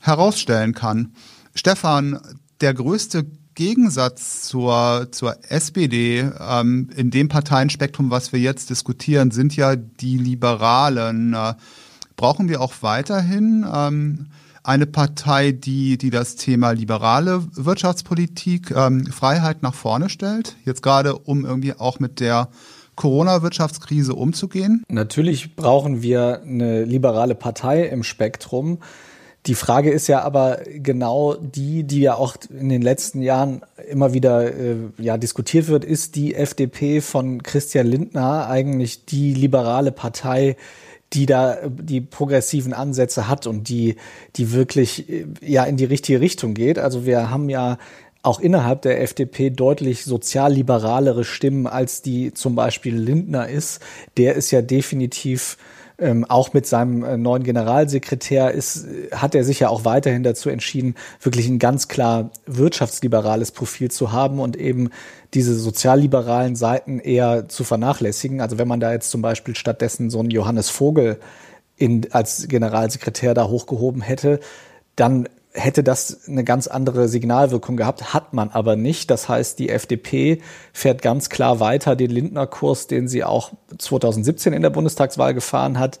herausstellen 0.00 0.72
kann. 0.72 1.12
Stefan, 1.54 2.20
der 2.62 2.72
größte 2.72 3.26
Gegensatz 3.54 4.44
zur, 4.48 5.08
zur 5.10 5.36
SPD 5.50 6.30
ähm, 6.40 6.88
in 6.96 7.10
dem 7.10 7.28
Parteienspektrum, 7.28 8.10
was 8.10 8.32
wir 8.32 8.40
jetzt 8.40 8.70
diskutieren, 8.70 9.30
sind 9.30 9.56
ja 9.56 9.76
die 9.76 10.16
Liberalen. 10.16 11.34
Äh, 11.34 11.52
brauchen 12.16 12.48
wir 12.48 12.62
auch 12.62 12.72
weiterhin 12.80 13.66
ähm, 13.70 14.28
eine 14.62 14.86
Partei, 14.86 15.52
die, 15.52 15.98
die 15.98 16.10
das 16.10 16.36
Thema 16.36 16.72
liberale 16.72 17.42
Wirtschaftspolitik, 17.54 18.70
ähm, 18.70 19.06
Freiheit 19.06 19.62
nach 19.62 19.74
vorne 19.74 20.08
stellt? 20.08 20.56
Jetzt 20.64 20.82
gerade, 20.82 21.16
um 21.16 21.44
irgendwie 21.44 21.74
auch 21.74 22.00
mit 22.00 22.20
der 22.20 22.48
Corona-Wirtschaftskrise 22.96 24.14
umzugehen? 24.14 24.84
Natürlich 24.88 25.56
brauchen 25.56 26.02
wir 26.02 26.42
eine 26.42 26.84
liberale 26.84 27.34
Partei 27.34 27.84
im 27.84 28.02
Spektrum. 28.02 28.78
Die 29.46 29.54
Frage 29.54 29.90
ist 29.90 30.06
ja 30.06 30.20
aber 30.20 30.60
genau 30.66 31.34
die, 31.34 31.84
die 31.84 32.00
ja 32.00 32.14
auch 32.14 32.36
in 32.50 32.68
den 32.68 32.82
letzten 32.82 33.22
Jahren 33.22 33.62
immer 33.88 34.12
wieder 34.12 34.54
äh, 34.54 34.76
ja, 34.98 35.16
diskutiert 35.16 35.68
wird, 35.68 35.82
ist 35.82 36.14
die 36.14 36.34
FDP 36.34 37.00
von 37.00 37.42
Christian 37.42 37.86
Lindner 37.86 38.48
eigentlich 38.48 39.06
die 39.06 39.32
liberale 39.32 39.92
Partei, 39.92 40.56
die 41.12 41.26
da 41.26 41.58
die 41.66 42.00
progressiven 42.00 42.72
Ansätze 42.72 43.28
hat 43.28 43.46
und 43.46 43.68
die, 43.68 43.96
die 44.36 44.52
wirklich 44.52 45.08
äh, 45.08 45.26
ja 45.40 45.64
in 45.64 45.76
die 45.76 45.84
richtige 45.84 46.20
Richtung 46.20 46.54
geht. 46.54 46.78
Also 46.78 47.06
wir 47.06 47.30
haben 47.30 47.48
ja 47.48 47.78
auch 48.22 48.40
innerhalb 48.40 48.82
der 48.82 49.00
FDP 49.02 49.50
deutlich 49.50 50.04
sozialliberalere 50.04 51.24
Stimmen, 51.24 51.66
als 51.66 52.02
die 52.02 52.34
zum 52.34 52.54
Beispiel 52.54 52.94
Lindner 52.94 53.48
ist. 53.48 53.80
Der 54.18 54.34
ist 54.34 54.50
ja 54.50 54.60
definitiv 54.60 55.56
ähm, 56.00 56.24
auch 56.24 56.52
mit 56.52 56.66
seinem 56.66 57.04
äh, 57.04 57.16
neuen 57.16 57.42
Generalsekretär 57.42 58.52
ist, 58.52 58.86
hat 59.12 59.34
er 59.34 59.44
sich 59.44 59.60
ja 59.60 59.68
auch 59.68 59.84
weiterhin 59.84 60.22
dazu 60.22 60.48
entschieden, 60.48 60.94
wirklich 61.20 61.48
ein 61.48 61.58
ganz 61.58 61.88
klar 61.88 62.30
wirtschaftsliberales 62.46 63.52
Profil 63.52 63.90
zu 63.90 64.12
haben 64.12 64.40
und 64.40 64.56
eben 64.56 64.90
diese 65.34 65.54
sozialliberalen 65.54 66.56
Seiten 66.56 66.98
eher 66.98 67.48
zu 67.48 67.64
vernachlässigen. 67.64 68.40
Also 68.40 68.58
wenn 68.58 68.68
man 68.68 68.80
da 68.80 68.92
jetzt 68.92 69.10
zum 69.10 69.22
Beispiel 69.22 69.54
stattdessen 69.54 70.10
so 70.10 70.18
einen 70.18 70.30
Johannes 70.30 70.70
Vogel 70.70 71.18
in, 71.76 72.06
als 72.12 72.48
Generalsekretär 72.48 73.34
da 73.34 73.48
hochgehoben 73.48 74.02
hätte, 74.02 74.40
dann 74.96 75.28
hätte 75.52 75.82
das 75.82 76.28
eine 76.28 76.44
ganz 76.44 76.68
andere 76.68 77.08
Signalwirkung 77.08 77.76
gehabt, 77.76 78.14
hat 78.14 78.32
man 78.32 78.50
aber 78.50 78.76
nicht. 78.76 79.10
Das 79.10 79.28
heißt, 79.28 79.58
die 79.58 79.68
FDP 79.68 80.40
fährt 80.72 81.02
ganz 81.02 81.28
klar 81.28 81.58
weiter 81.58 81.96
den 81.96 82.10
Lindner-Kurs, 82.10 82.86
den 82.86 83.08
sie 83.08 83.24
auch 83.24 83.52
2017 83.76 84.52
in 84.52 84.62
der 84.62 84.70
Bundestagswahl 84.70 85.34
gefahren 85.34 85.78
hat. 85.78 85.98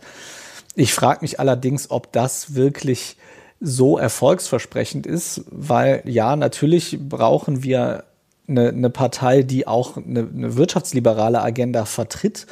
Ich 0.76 0.94
frage 0.94 1.20
mich 1.22 1.40
allerdings, 1.40 1.90
ob 1.90 2.12
das 2.12 2.54
wirklich 2.54 3.16
so 3.60 3.98
erfolgsversprechend 3.98 5.06
ist, 5.06 5.42
weil 5.50 6.02
ja, 6.06 6.36
natürlich 6.36 6.98
brauchen 7.00 7.62
wir 7.62 8.04
eine, 8.50 8.68
eine 8.68 8.90
Partei, 8.90 9.42
die 9.42 9.66
auch 9.66 9.96
eine, 9.96 10.28
eine 10.34 10.56
wirtschaftsliberale 10.56 11.40
Agenda 11.40 11.84
vertritt 11.84 12.46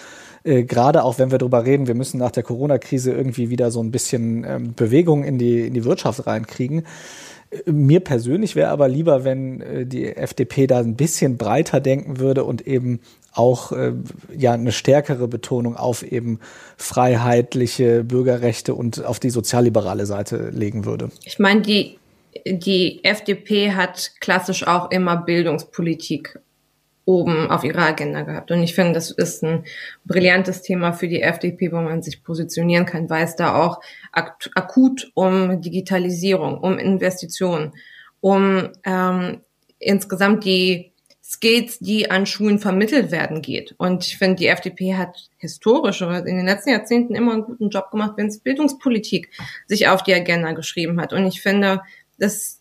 äh, 0.45 0.65
gerade 0.65 1.05
auch 1.05 1.19
wenn 1.19 1.31
wir 1.31 1.39
darüber 1.39 1.65
reden, 1.65 1.87
wir 1.87 1.95
müssen 1.95 2.19
nach 2.19 2.31
der 2.31 2.43
Corona-Krise 2.43 3.13
irgendwie 3.13 3.51
wieder 3.51 3.71
so 3.71 3.83
ein 3.83 3.91
bisschen 3.91 4.45
ähm, 4.45 4.75
Bewegung 4.75 5.25
in 5.25 5.39
die, 5.39 5.67
in 5.67 5.75
die 5.75 5.85
Wirtschaft 5.85 6.27
reinkriegen. 6.27 6.87
Äh, 7.51 7.71
mir 7.71 8.01
persönlich 8.01 8.57
wäre 8.57 8.71
aber 8.71 8.89
lieber, 8.89 9.25
wenn 9.25 9.61
äh, 9.61 9.87
die 9.87 10.07
FDP 10.07 10.67
da 10.67 10.79
ein 10.79 10.97
bisschen 10.97 11.37
breiter 11.37 11.81
denken 11.81 12.19
würde 12.19 12.45
und 12.45 12.67
eben 12.67 13.01
auch 13.33 13.73
ja 14.37 14.53
eine 14.55 14.73
stärkere 14.73 15.29
Betonung 15.29 15.77
auf 15.77 16.03
eben 16.03 16.41
freiheitliche 16.77 18.03
Bürgerrechte 18.03 18.75
und 18.75 19.05
auf 19.05 19.21
die 19.21 19.31
sozialliberale 19.31 20.07
Seite 20.07 20.51
legen 20.51 20.85
würde. 20.87 21.11
Ich 21.25 21.39
meine, 21.39 21.61
die 21.61 21.99
die 22.47 23.05
FDP 23.05 23.73
hat 23.73 24.13
klassisch 24.21 24.67
auch 24.67 24.91
immer 24.91 25.17
Bildungspolitik 25.17 26.39
oben 27.09 27.51
auf 27.51 27.65
ihrer 27.65 27.87
Agenda 27.87 28.21
gehabt. 28.21 28.51
Und 28.51 28.63
ich 28.63 28.75
finde, 28.75 28.93
das 28.93 29.11
ist 29.11 29.43
ein 29.43 29.65
brillantes 30.05 30.61
Thema 30.61 30.93
für 30.93 31.09
die 31.09 31.23
FDP, 31.23 31.73
wo 31.73 31.77
man 31.77 32.03
sich 32.03 32.23
positionieren 32.23 32.85
kann, 32.85 33.09
weil 33.09 33.25
es 33.25 33.35
da 33.35 33.55
auch 33.55 33.81
ak 34.13 34.51
akut 34.55 35.11
um 35.15 35.63
Digitalisierung, 35.63 36.59
um 36.59 36.79
Investitionen, 36.79 37.73
um 38.21 38.69
ähm, 38.85 39.41
insgesamt 39.79 40.45
die 40.45 40.93
Skills, 41.31 41.79
die 41.79 42.11
an 42.11 42.25
Schulen 42.25 42.59
vermittelt 42.59 43.11
werden, 43.11 43.43
geht. 43.43 43.75
Und 43.77 44.07
ich 44.07 44.17
finde, 44.17 44.37
die 44.37 44.47
FDP 44.47 44.95
hat 44.95 45.29
historisch 45.37 46.01
oder 46.01 46.25
in 46.27 46.37
den 46.37 46.47
letzten 46.47 46.71
Jahrzehnten 46.71 47.15
immer 47.15 47.33
einen 47.33 47.45
guten 47.45 47.69
Job 47.69 47.91
gemacht, 47.91 48.15
wenn 48.17 48.29
es 48.29 48.39
Bildungspolitik 48.39 49.31
sich 49.67 49.89
auf 49.89 50.03
die 50.03 50.15
Agenda 50.15 50.53
geschrieben 50.53 50.99
hat. 50.99 51.13
Und 51.13 51.27
ich 51.27 51.43
finde, 51.43 51.83
dass 52.19 52.59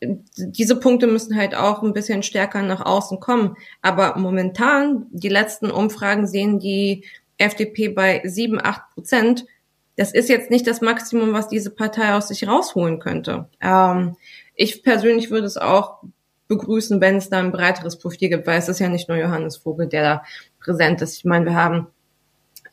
diese 0.00 0.76
Punkte 0.76 1.06
müssen 1.06 1.36
halt 1.36 1.54
auch 1.54 1.82
ein 1.82 1.94
bisschen 1.94 2.22
stärker 2.22 2.62
nach 2.62 2.84
außen 2.84 3.18
kommen. 3.18 3.56
Aber 3.82 4.18
momentan, 4.18 5.06
die 5.10 5.28
letzten 5.28 5.70
Umfragen 5.70 6.26
sehen 6.26 6.58
die 6.58 7.04
FDP 7.38 7.88
bei 7.88 8.22
sieben, 8.24 8.60
acht 8.62 8.82
Prozent. 8.94 9.46
Das 9.96 10.12
ist 10.12 10.28
jetzt 10.28 10.50
nicht 10.50 10.66
das 10.66 10.82
Maximum, 10.82 11.32
was 11.32 11.48
diese 11.48 11.70
Partei 11.70 12.14
aus 12.14 12.28
sich 12.28 12.46
rausholen 12.46 12.98
könnte. 12.98 13.48
Ähm, 13.62 14.16
ich 14.54 14.82
persönlich 14.82 15.30
würde 15.30 15.46
es 15.46 15.56
auch 15.56 16.02
begrüßen, 16.48 17.00
wenn 17.00 17.16
es 17.16 17.30
da 17.30 17.38
ein 17.38 17.52
breiteres 17.52 17.98
Profil 17.98 18.28
gibt, 18.28 18.46
weil 18.46 18.58
es 18.58 18.68
ist 18.68 18.78
ja 18.78 18.88
nicht 18.88 19.08
nur 19.08 19.18
Johannes 19.18 19.56
Vogel, 19.56 19.88
der 19.88 20.02
da 20.02 20.22
präsent 20.60 21.02
ist. 21.02 21.16
Ich 21.16 21.24
meine, 21.24 21.46
wir 21.46 21.54
haben 21.54 21.88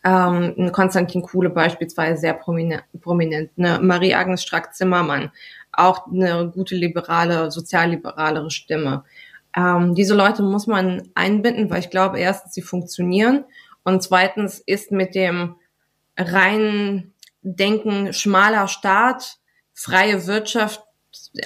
ähm, 0.03 0.71
Konstantin 0.71 1.21
Kuhle 1.21 1.49
beispielsweise 1.49 2.19
sehr 2.19 2.33
prominent, 2.33 2.83
prominent 3.01 3.51
eine 3.57 3.79
Marie-Agnes 3.79 4.43
Strack-Zimmermann, 4.43 5.31
auch 5.71 6.07
eine 6.07 6.51
gute 6.53 6.75
liberale, 6.75 7.51
sozialliberalere 7.51 8.51
Stimme. 8.51 9.03
Ähm, 9.55 9.95
diese 9.95 10.15
Leute 10.15 10.43
muss 10.43 10.67
man 10.67 11.09
einbinden, 11.15 11.69
weil 11.69 11.79
ich 11.79 11.89
glaube, 11.89 12.19
erstens, 12.19 12.53
sie 12.53 12.61
funktionieren 12.61 13.45
und 13.83 14.03
zweitens 14.03 14.59
ist 14.59 14.91
mit 14.91 15.15
dem 15.15 15.55
reinen 16.17 17.13
Denken 17.41 18.13
schmaler 18.13 18.67
Staat, 18.67 19.37
freie 19.73 20.27
Wirtschaft 20.27 20.81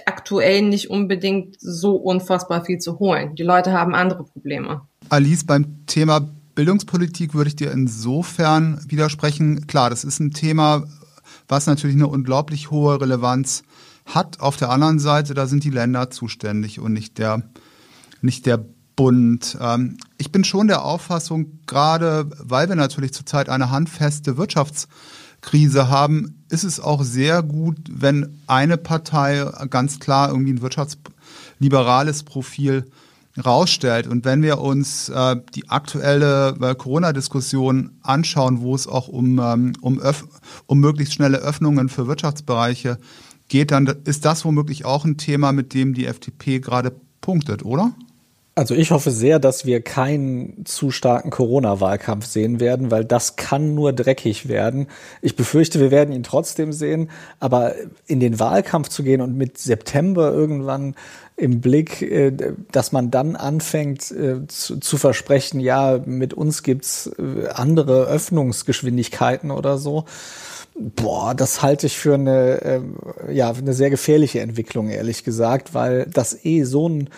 aktuell 0.06 0.62
nicht 0.62 0.90
unbedingt 0.90 1.58
so 1.60 1.96
unfassbar 1.96 2.64
viel 2.64 2.78
zu 2.78 3.00
holen. 3.00 3.36
Die 3.36 3.44
Leute 3.44 3.72
haben 3.74 3.96
andere 3.96 4.24
Probleme. 4.24 4.82
Alice, 5.10 5.46
beim 5.46 5.86
Thema 5.88 6.28
Bildungspolitik 6.58 7.36
würde 7.36 7.50
ich 7.50 7.56
dir 7.56 7.72
insofern 7.72 8.84
widersprechen. 8.88 9.68
Klar, 9.68 9.92
das 9.92 10.04
ist 10.04 10.20
ein 10.20 10.32
Thema, 10.32 10.86
was 11.48 11.68
natürlich 11.68 11.96
eine 11.96 12.08
unglaublich 12.08 12.72
hohe 12.72 13.00
Relevanz 13.00 13.62
hat. 14.08 14.40
Auf 14.40 14.58
der 14.58 14.72
anderen 14.72 14.98
Seite, 14.98 15.36
da 15.36 15.46
sind 15.46 15.64
die 15.64 15.70
Länder 15.70 16.10
zuständig 16.10 16.80
und 16.80 16.94
nicht 16.94 17.20
der, 17.20 17.44
nicht 18.22 18.48
der 18.48 18.66
Bund. 18.96 19.56
Ähm, 19.62 19.98
ich 20.18 20.32
bin 20.32 20.44
schon 20.44 20.68
der 20.68 20.84
Auffassung, 20.84 21.60
gerade 21.68 22.28
weil 22.40 22.68
wir 22.68 22.76
natürlich 22.76 23.14
zurzeit 23.14 23.50
eine 23.50 23.70
handfeste 23.70 24.38
Wirtschaftskrise 24.38 25.90
haben, 25.90 26.44
ist 26.50 26.64
es 26.64 26.80
auch 26.80 27.04
sehr 27.04 27.44
gut, 27.44 27.78
wenn 27.88 28.42
eine 28.48 28.78
Partei 28.78 29.46
ganz 29.70 30.00
klar 30.00 30.30
irgendwie 30.30 30.54
ein 30.54 30.64
wirtschaftsliberales 30.64 32.24
Profil 32.24 32.90
rausstellt. 33.44 34.08
Und 34.08 34.26
wenn 34.26 34.42
wir 34.42 34.60
uns 34.60 35.10
äh, 35.10 35.36
die 35.56 35.70
aktuelle 35.70 36.56
äh, 36.62 36.76
Corona-Diskussion 36.76 37.92
anschauen, 38.02 38.62
wo 38.62 38.76
es 38.76 38.88
auch 38.88 39.08
um, 39.08 39.40
ähm, 39.40 39.74
um, 39.82 40.02
um 40.66 40.80
möglichst 40.80 41.14
schnelle 41.14 41.38
Öffnungen 41.38 41.90
für 41.90 42.08
Wirtschaftsbereiche 42.08 42.98
geht, 43.48 43.72
dann 43.72 43.88
ist 44.06 44.26
das 44.26 44.46
womöglich 44.46 44.86
auch 44.86 45.06
ein 45.06 45.18
Thema, 45.18 45.52
mit 45.52 45.74
dem 45.74 45.94
die 45.94 46.06
FDP 46.06 46.60
gerade 46.60 46.94
punktet, 47.22 47.64
oder? 47.64 47.94
Also 48.58 48.74
ich 48.74 48.90
hoffe 48.90 49.12
sehr, 49.12 49.38
dass 49.38 49.68
wir 49.68 49.82
keinen 49.82 50.66
zu 50.66 50.90
starken 50.90 51.30
Corona-Wahlkampf 51.30 52.26
sehen 52.26 52.60
werden, 52.60 52.90
weil 52.90 53.06
das 53.06 53.36
kann 53.36 53.76
nur 53.76 53.94
dreckig 53.94 54.48
werden. 54.48 54.88
Ich 55.22 55.36
befürchte, 55.36 55.80
wir 55.80 55.92
werden 55.92 56.12
ihn 56.12 56.24
trotzdem 56.24 56.74
sehen, 56.74 57.12
aber 57.40 57.76
in 58.08 58.20
den 58.20 58.40
Wahlkampf 58.40 58.90
zu 58.90 59.04
gehen 59.04 59.22
und 59.22 59.38
mit 59.38 59.60
September 59.60 60.32
irgendwann 60.32 60.96
im 61.36 61.62
Blick, 61.62 62.02
äh, 62.02 62.32
dass 62.72 62.92
man 62.92 63.12
dann 63.12 63.36
anfängt 63.36 64.10
äh, 64.10 64.48
zu, 64.48 64.98
versprechen, 64.98 65.60
ja, 65.60 66.00
mit 66.04 66.34
uns 66.34 66.64
gibt's 66.64 67.12
äh, 67.20 67.50
andere 67.50 68.06
Öffnungsgeschwindigkeiten 68.06 69.52
oder 69.52 69.78
so 69.78 70.06
Boah, 70.80 71.34
das 71.34 71.64
halte 71.64 71.88
ich 71.88 71.98
für 71.98 72.14
eine, 72.14 72.62
äh, 72.62 73.34
ja, 73.34 73.52
eine 73.52 73.74
sehr 73.74 73.90
gefährliche 73.90 74.42
Entwicklung, 74.42 74.90
ehrlich 74.90 75.24
gesagt, 75.24 75.74
weil 75.74 76.06
das 76.06 76.46
eh 76.46 76.64
so 76.64 76.88
ein 76.88 77.10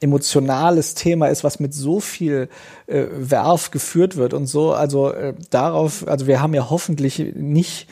emotionales 0.00 0.94
Thema 0.94 1.28
ist, 1.28 1.44
was 1.44 1.60
mit 1.60 1.74
so 1.74 2.00
viel 2.00 2.48
äh, 2.86 3.06
Werf 3.12 3.70
geführt 3.70 4.16
wird 4.16 4.34
und 4.34 4.46
so. 4.46 4.72
Also 4.72 5.12
äh, 5.12 5.34
darauf, 5.50 6.08
also 6.08 6.26
wir 6.26 6.40
haben 6.40 6.54
ja 6.54 6.70
hoffentlich 6.70 7.18
nicht 7.34 7.86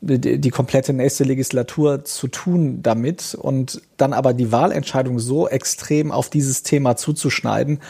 die, 0.00 0.38
die 0.38 0.50
komplette 0.50 0.92
nächste 0.92 1.24
Legislatur 1.24 2.04
zu 2.04 2.28
tun 2.28 2.82
damit 2.82 3.34
und 3.34 3.80
dann 3.96 4.12
aber 4.12 4.34
die 4.34 4.52
Wahlentscheidung 4.52 5.18
so 5.18 5.48
extrem 5.48 6.12
auf 6.12 6.28
dieses 6.28 6.62
Thema 6.62 6.96
zuzuschneiden 6.96 7.80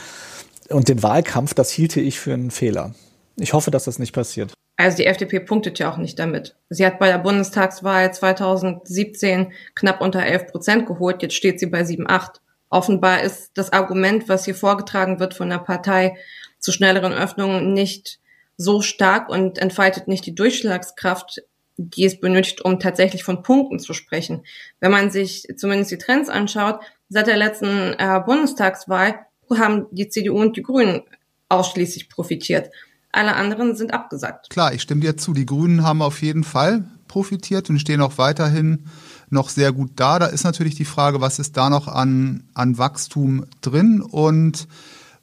und 0.68 0.88
den 0.88 1.02
Wahlkampf, 1.02 1.54
das 1.54 1.70
hielte 1.70 2.00
ich 2.00 2.20
für 2.20 2.32
einen 2.32 2.50
Fehler. 2.50 2.94
Ich 3.36 3.52
hoffe, 3.52 3.70
dass 3.70 3.84
das 3.84 3.98
nicht 3.98 4.12
passiert. 4.12 4.52
Also 4.76 4.96
die 4.96 5.06
FDP 5.06 5.40
punktet 5.40 5.78
ja 5.78 5.92
auch 5.92 5.98
nicht 5.98 6.18
damit. 6.18 6.56
Sie 6.68 6.84
hat 6.84 6.98
bei 6.98 7.08
der 7.08 7.18
Bundestagswahl 7.18 8.12
2017 8.12 9.52
knapp 9.74 10.00
unter 10.00 10.24
11 10.24 10.46
Prozent 10.48 10.86
geholt, 10.86 11.22
jetzt 11.22 11.34
steht 11.34 11.60
sie 11.60 11.66
bei 11.66 11.82
7,8. 11.82 12.40
Offenbar 12.70 13.22
ist 13.22 13.52
das 13.54 13.72
Argument, 13.72 14.28
was 14.28 14.44
hier 14.44 14.54
vorgetragen 14.54 15.20
wird 15.20 15.34
von 15.34 15.48
der 15.48 15.58
Partei 15.58 16.16
zu 16.58 16.72
schnelleren 16.72 17.12
Öffnungen 17.12 17.72
nicht 17.72 18.18
so 18.56 18.82
stark 18.82 19.28
und 19.28 19.58
entfaltet 19.58 20.08
nicht 20.08 20.26
die 20.26 20.34
Durchschlagskraft, 20.34 21.42
die 21.76 22.04
es 22.04 22.20
benötigt, 22.20 22.64
um 22.64 22.78
tatsächlich 22.78 23.24
von 23.24 23.42
Punkten 23.42 23.78
zu 23.78 23.94
sprechen. 23.94 24.44
Wenn 24.80 24.92
man 24.92 25.10
sich 25.10 25.46
zumindest 25.56 25.90
die 25.90 25.98
Trends 25.98 26.28
anschaut, 26.28 26.80
seit 27.08 27.26
der 27.26 27.36
letzten 27.36 27.94
äh, 27.98 28.20
Bundestagswahl 28.24 29.26
haben 29.56 29.86
die 29.90 30.08
CDU 30.08 30.40
und 30.40 30.56
die 30.56 30.62
Grünen 30.62 31.02
ausschließlich 31.48 32.08
profitiert. 32.08 32.70
Alle 33.12 33.36
anderen 33.36 33.76
sind 33.76 33.92
abgesagt. 33.92 34.50
Klar, 34.50 34.72
ich 34.74 34.82
stimme 34.82 35.00
dir 35.00 35.16
zu. 35.16 35.34
Die 35.34 35.46
Grünen 35.46 35.84
haben 35.84 36.02
auf 36.02 36.22
jeden 36.22 36.42
Fall 36.42 36.84
profitiert 37.06 37.70
und 37.70 37.78
stehen 37.78 38.00
auch 38.00 38.18
weiterhin 38.18 38.86
noch 39.30 39.48
sehr 39.48 39.72
gut 39.72 39.92
da. 39.96 40.18
Da 40.18 40.26
ist 40.26 40.44
natürlich 40.44 40.74
die 40.74 40.84
Frage, 40.84 41.20
was 41.20 41.38
ist 41.38 41.56
da 41.56 41.70
noch 41.70 41.88
an, 41.88 42.44
an 42.54 42.78
Wachstum 42.78 43.46
drin 43.60 44.00
und 44.00 44.68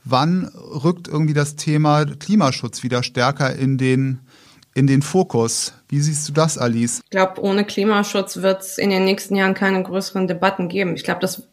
wann 0.04 0.46
rückt 0.56 1.08
irgendwie 1.08 1.34
das 1.34 1.56
Thema 1.56 2.06
Klimaschutz 2.06 2.84
wieder 2.84 3.04
stärker 3.04 3.56
in 3.56 3.78
den, 3.78 4.20
in 4.74 4.88
den 4.88 5.02
Fokus. 5.02 5.74
Wie 5.90 6.00
siehst 6.00 6.28
du 6.28 6.34
das, 6.34 6.58
Alice? 6.58 7.02
Ich 7.04 7.10
glaube, 7.10 7.42
ohne 7.42 7.66
Klimaschutz 7.66 8.38
wird 8.38 8.62
es 8.62 8.78
in 8.78 8.90
den 8.90 9.06
nächsten 9.06 9.36
Jahren 9.36 9.54
keine 9.54 9.84
größeren 9.84 10.28
Debatten 10.28 10.70
geben. 10.70 10.96
Ich 10.96 11.04
glaube, 11.04 11.20
das 11.20 11.48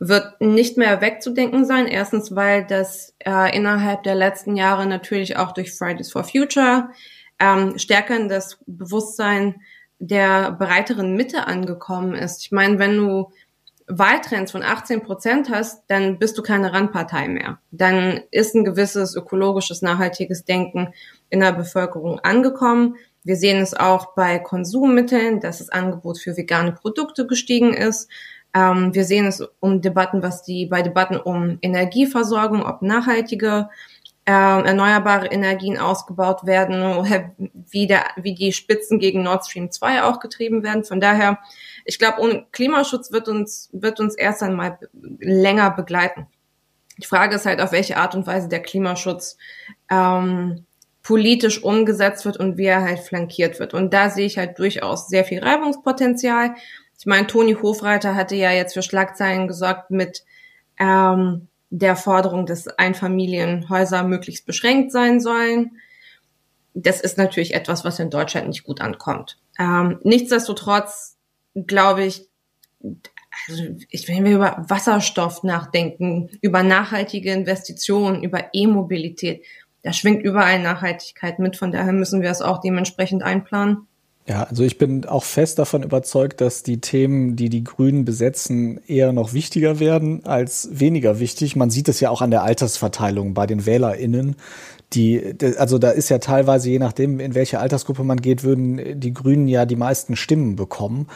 wird 0.00 0.40
nicht 0.40 0.76
mehr 0.76 1.00
wegzudenken 1.00 1.64
sein. 1.64 1.86
Erstens, 1.86 2.34
weil 2.34 2.66
das 2.66 3.14
äh, 3.20 3.56
innerhalb 3.56 4.02
der 4.02 4.14
letzten 4.14 4.56
Jahre 4.56 4.86
natürlich 4.86 5.36
auch 5.36 5.52
durch 5.52 5.72
Fridays 5.72 6.10
for 6.10 6.24
Future 6.24 6.88
ähm, 7.38 7.78
stärker 7.78 8.16
in 8.16 8.28
das 8.28 8.58
Bewusstsein 8.66 9.60
der 10.04 10.50
breiteren 10.50 11.14
Mitte 11.14 11.46
angekommen 11.46 12.14
ist. 12.16 12.42
Ich 12.44 12.50
meine, 12.50 12.80
wenn 12.80 12.96
du 12.96 13.30
Wahltrends 13.86 14.50
von 14.50 14.64
18 14.64 15.02
Prozent 15.02 15.48
hast, 15.48 15.84
dann 15.86 16.18
bist 16.18 16.36
du 16.36 16.42
keine 16.42 16.72
Randpartei 16.72 17.28
mehr. 17.28 17.60
Dann 17.70 18.20
ist 18.32 18.56
ein 18.56 18.64
gewisses 18.64 19.14
ökologisches, 19.14 19.80
nachhaltiges 19.80 20.44
Denken 20.44 20.92
in 21.30 21.38
der 21.38 21.52
Bevölkerung 21.52 22.18
angekommen. 22.18 22.96
Wir 23.22 23.36
sehen 23.36 23.62
es 23.62 23.74
auch 23.74 24.16
bei 24.16 24.40
Konsummitteln, 24.40 25.38
dass 25.38 25.58
das 25.58 25.68
Angebot 25.68 26.18
für 26.18 26.36
vegane 26.36 26.72
Produkte 26.72 27.28
gestiegen 27.28 27.72
ist. 27.72 28.10
Ähm, 28.54 28.94
wir 28.94 29.04
sehen 29.04 29.26
es 29.26 29.40
um 29.60 29.82
Debatten, 29.82 30.24
was 30.24 30.42
die 30.42 30.66
bei 30.66 30.82
Debatten 30.82 31.16
um 31.16 31.58
Energieversorgung, 31.62 32.64
ob 32.64 32.82
nachhaltige 32.82 33.68
erneuerbare 34.24 35.26
Energien 35.26 35.78
ausgebaut 35.78 36.46
werden, 36.46 36.82
wie, 37.70 37.86
der, 37.86 38.04
wie 38.16 38.34
die 38.34 38.52
Spitzen 38.52 38.98
gegen 38.98 39.22
Nord 39.22 39.46
Stream 39.46 39.70
2 39.70 40.04
auch 40.04 40.20
getrieben 40.20 40.62
werden. 40.62 40.84
Von 40.84 41.00
daher, 41.00 41.38
ich 41.84 41.98
glaube, 41.98 42.46
Klimaschutz 42.52 43.10
wird 43.10 43.28
uns, 43.28 43.68
wird 43.72 43.98
uns 43.98 44.14
erst 44.14 44.42
einmal 44.42 44.78
länger 44.92 45.70
begleiten. 45.70 46.28
Die 46.98 47.06
Frage 47.06 47.34
ist 47.34 47.46
halt, 47.46 47.60
auf 47.60 47.72
welche 47.72 47.96
Art 47.96 48.14
und 48.14 48.26
Weise 48.26 48.48
der 48.48 48.60
Klimaschutz 48.60 49.38
ähm, 49.90 50.66
politisch 51.02 51.62
umgesetzt 51.62 52.24
wird 52.24 52.36
und 52.36 52.56
wie 52.56 52.66
er 52.66 52.82
halt 52.82 53.00
flankiert 53.00 53.58
wird. 53.58 53.74
Und 53.74 53.92
da 53.92 54.08
sehe 54.08 54.26
ich 54.26 54.38
halt 54.38 54.58
durchaus 54.58 55.08
sehr 55.08 55.24
viel 55.24 55.40
Reibungspotenzial. 55.40 56.54
Ich 56.96 57.06
meine, 57.06 57.26
Toni 57.26 57.54
Hofreiter 57.54 58.14
hatte 58.14 58.36
ja 58.36 58.52
jetzt 58.52 58.74
für 58.74 58.82
Schlagzeilen 58.82 59.48
gesorgt 59.48 59.90
mit 59.90 60.22
ähm, 60.78 61.48
der 61.74 61.96
Forderung, 61.96 62.44
dass 62.44 62.68
Einfamilienhäuser 62.68 64.04
möglichst 64.04 64.44
beschränkt 64.44 64.92
sein 64.92 65.20
sollen. 65.20 65.78
Das 66.74 67.00
ist 67.00 67.16
natürlich 67.16 67.54
etwas, 67.54 67.82
was 67.82 67.98
in 67.98 68.10
Deutschland 68.10 68.48
nicht 68.48 68.64
gut 68.64 68.82
ankommt. 68.82 69.38
Ähm, 69.58 69.98
nichtsdestotrotz 70.02 71.16
glaube 71.54 72.04
ich, 72.04 72.28
also 73.48 73.62
ich, 73.88 74.06
wenn 74.06 74.24
wir 74.24 74.34
über 74.34 74.64
Wasserstoff 74.68 75.44
nachdenken, 75.44 76.30
über 76.42 76.62
nachhaltige 76.62 77.32
Investitionen, 77.32 78.22
über 78.22 78.50
E-Mobilität, 78.52 79.42
da 79.82 79.94
schwingt 79.94 80.22
überall 80.22 80.60
Nachhaltigkeit 80.60 81.38
mit. 81.38 81.56
Von 81.56 81.72
daher 81.72 81.92
müssen 81.94 82.20
wir 82.20 82.30
es 82.30 82.42
auch 82.42 82.60
dementsprechend 82.60 83.22
einplanen. 83.22 83.88
Ja, 84.26 84.44
also 84.44 84.62
ich 84.62 84.78
bin 84.78 85.04
auch 85.04 85.24
fest 85.24 85.58
davon 85.58 85.82
überzeugt, 85.82 86.40
dass 86.40 86.62
die 86.62 86.80
Themen, 86.80 87.34
die 87.34 87.48
die 87.48 87.64
Grünen 87.64 88.04
besetzen, 88.04 88.80
eher 88.86 89.12
noch 89.12 89.32
wichtiger 89.32 89.80
werden 89.80 90.24
als 90.24 90.68
weniger 90.72 91.18
wichtig. 91.18 91.56
Man 91.56 91.70
sieht 91.70 91.88
es 91.88 91.98
ja 91.98 92.10
auch 92.10 92.22
an 92.22 92.30
der 92.30 92.44
Altersverteilung 92.44 93.34
bei 93.34 93.46
den 93.46 93.66
WählerInnen. 93.66 94.36
Die, 94.92 95.34
also 95.58 95.78
da 95.78 95.90
ist 95.90 96.08
ja 96.08 96.18
teilweise, 96.18 96.70
je 96.70 96.78
nachdem, 96.78 97.18
in 97.18 97.34
welche 97.34 97.58
Altersgruppe 97.58 98.04
man 98.04 98.20
geht, 98.20 98.44
würden 98.44 99.00
die 99.00 99.12
Grünen 99.12 99.48
ja 99.48 99.66
die 99.66 99.76
meisten 99.76 100.14
Stimmen 100.14 100.54
bekommen. 100.54 101.08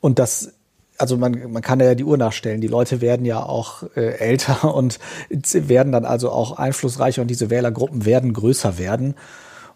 Und 0.00 0.18
das 0.18 0.52
also 0.98 1.16
man, 1.16 1.50
man 1.50 1.62
kann 1.62 1.80
ja 1.80 1.96
die 1.96 2.04
Uhr 2.04 2.16
nachstellen. 2.16 2.60
Die 2.60 2.68
Leute 2.68 3.00
werden 3.00 3.26
ja 3.26 3.42
auch 3.42 3.82
äh, 3.96 4.18
älter 4.18 4.72
und 4.74 5.00
werden 5.30 5.90
dann 5.90 6.04
also 6.04 6.30
auch 6.30 6.58
einflussreicher 6.58 7.22
und 7.22 7.28
diese 7.28 7.50
Wählergruppen 7.50 8.04
werden 8.04 8.32
größer 8.32 8.78
werden. 8.78 9.14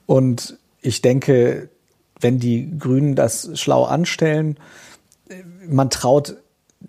Und 0.06 0.56
ich 0.82 1.02
denke, 1.02 1.68
wenn 2.20 2.38
die 2.38 2.78
Grünen 2.78 3.14
das 3.14 3.50
schlau 3.54 3.84
anstellen, 3.84 4.58
man 5.68 5.90
traut 5.90 6.36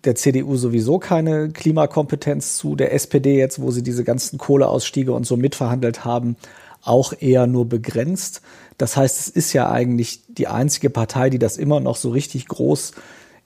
der 0.03 0.15
CDU 0.15 0.57
sowieso 0.57 0.99
keine 0.99 1.49
Klimakompetenz 1.49 2.57
zu, 2.57 2.75
der 2.75 2.93
SPD 2.93 3.37
jetzt, 3.37 3.61
wo 3.61 3.71
sie 3.71 3.83
diese 3.83 4.03
ganzen 4.03 4.37
Kohleausstiege 4.37 5.13
und 5.13 5.25
so 5.25 5.37
mitverhandelt 5.37 6.05
haben, 6.05 6.35
auch 6.83 7.13
eher 7.19 7.47
nur 7.47 7.67
begrenzt. 7.67 8.41
Das 8.77 8.95
heißt, 8.95 9.19
es 9.19 9.29
ist 9.29 9.53
ja 9.53 9.71
eigentlich 9.71 10.21
die 10.27 10.47
einzige 10.47 10.89
Partei, 10.89 11.29
die 11.29 11.39
das 11.39 11.57
immer 11.57 11.79
noch 11.79 11.95
so 11.95 12.09
richtig 12.09 12.47
groß 12.47 12.93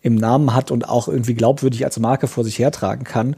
im 0.02 0.16
Namen 0.16 0.54
hat 0.54 0.72
und 0.72 0.90
auch 0.90 1.08
irgendwie 1.08 1.36
glaubwürdig 1.36 1.86
als 1.86 2.00
Marke 2.00 2.28
vor 2.28 2.44
sich 2.44 2.60
hertragen 2.60 3.04
kann. 3.04 3.36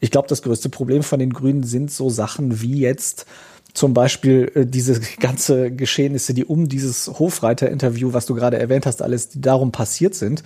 Ich 0.00 0.10
glaube, 0.10 0.28
das 0.28 0.42
größte 0.42 0.68
Problem 0.68 1.02
von 1.02 1.18
den 1.18 1.32
Grünen 1.32 1.62
sind 1.62 1.90
so 1.90 2.10
Sachen 2.10 2.60
wie 2.60 2.80
jetzt 2.80 3.26
zum 3.74 3.94
Beispiel 3.94 4.50
äh, 4.54 4.66
diese 4.66 5.00
ganze 5.20 5.70
Geschehnisse, 5.70 6.34
die 6.34 6.44
um 6.44 6.68
dieses 6.68 7.08
Hofreiter-Interview, 7.18 8.12
was 8.12 8.26
du 8.26 8.34
gerade 8.34 8.58
erwähnt 8.58 8.86
hast, 8.86 9.02
alles, 9.02 9.28
die 9.28 9.40
darum 9.40 9.72
passiert 9.72 10.14
sind. 10.14 10.42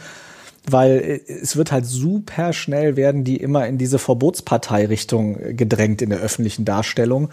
Weil 0.69 1.23
äh, 1.29 1.33
es 1.33 1.57
wird 1.57 1.73
halt 1.73 1.87
super 1.87 2.53
schnell 2.53 2.97
werden 2.97 3.25
die 3.25 3.37
immer 3.37 3.67
in 3.67 3.79
diese 3.79 3.99
Verbotspartei-Richtung 3.99 5.57
gedrängt 5.57 6.03
in 6.03 6.11
der 6.11 6.21
öffentlichen 6.21 6.65
Darstellung. 6.65 7.31